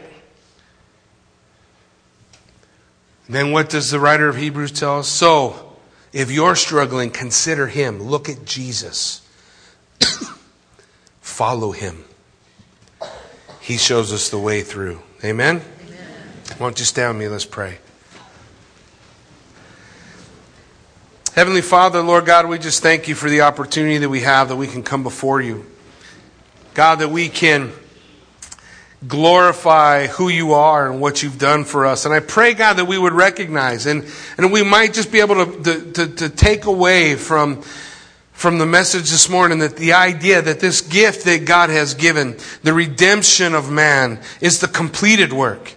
[3.27, 5.07] Then what does the writer of Hebrews tell us?
[5.07, 5.75] So,
[6.13, 7.99] if you're struggling, consider Him.
[7.99, 9.27] Look at Jesus.
[11.21, 12.05] Follow Him.
[13.59, 15.01] He shows us the way through.
[15.23, 15.61] Amen?
[15.87, 15.99] Amen?
[16.59, 17.29] Why don't you stand with me?
[17.29, 17.79] Let's pray.
[21.37, 24.55] Heavenly Father, Lord God, we just thank you for the opportunity that we have that
[24.55, 25.67] we can come before you.
[26.73, 27.71] God, that we can
[29.07, 32.05] glorify who you are and what you've done for us.
[32.05, 35.45] And I pray, God, that we would recognize and, and we might just be able
[35.45, 37.61] to, to, to, to take away from,
[38.31, 42.35] from the message this morning that the idea that this gift that God has given,
[42.63, 45.75] the redemption of man, is the completed work.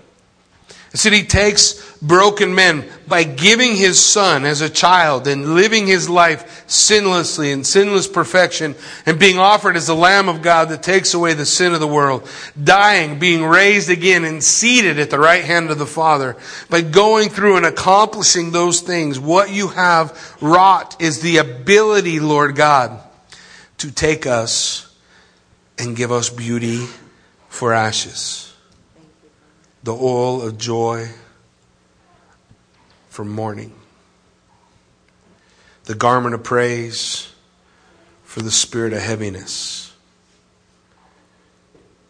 [0.94, 5.86] I said he takes broken men by giving his son as a child and living
[5.86, 8.74] his life sinlessly in sinless perfection
[9.04, 11.86] and being offered as the Lamb of God that takes away the sin of the
[11.86, 12.28] world,
[12.62, 16.36] dying, being raised again and seated at the right hand of the Father.
[16.70, 22.56] By going through and accomplishing those things, what you have wrought is the ability, Lord
[22.56, 22.98] God,
[23.78, 24.86] to take us
[25.78, 26.86] and give us beauty
[27.48, 28.54] for ashes.
[29.82, 31.08] The oil of joy
[33.10, 33.74] for mourning,
[35.84, 37.32] the garment of praise
[38.22, 39.92] for the spirit of heaviness.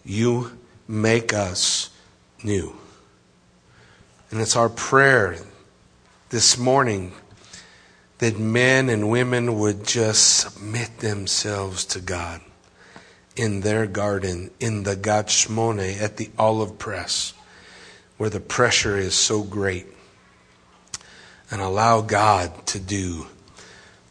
[0.04, 0.52] You
[0.86, 1.88] make us
[2.44, 2.76] new.
[4.30, 5.38] And it's our prayer
[6.28, 7.12] this morning
[8.18, 12.42] that men and women would just submit themselves to God
[13.36, 17.32] in their garden, in the Gethsemane, at the olive press,
[18.18, 19.86] where the pressure is so great
[21.50, 23.26] and allow God to do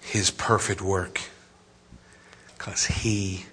[0.01, 1.21] his perfect work
[2.57, 3.45] because he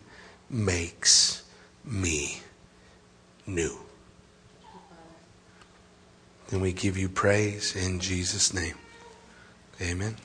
[0.50, 1.44] makes
[1.84, 2.40] me
[3.46, 3.78] new.
[6.50, 8.74] And we give you praise in Jesus' name.
[9.80, 10.16] Amen.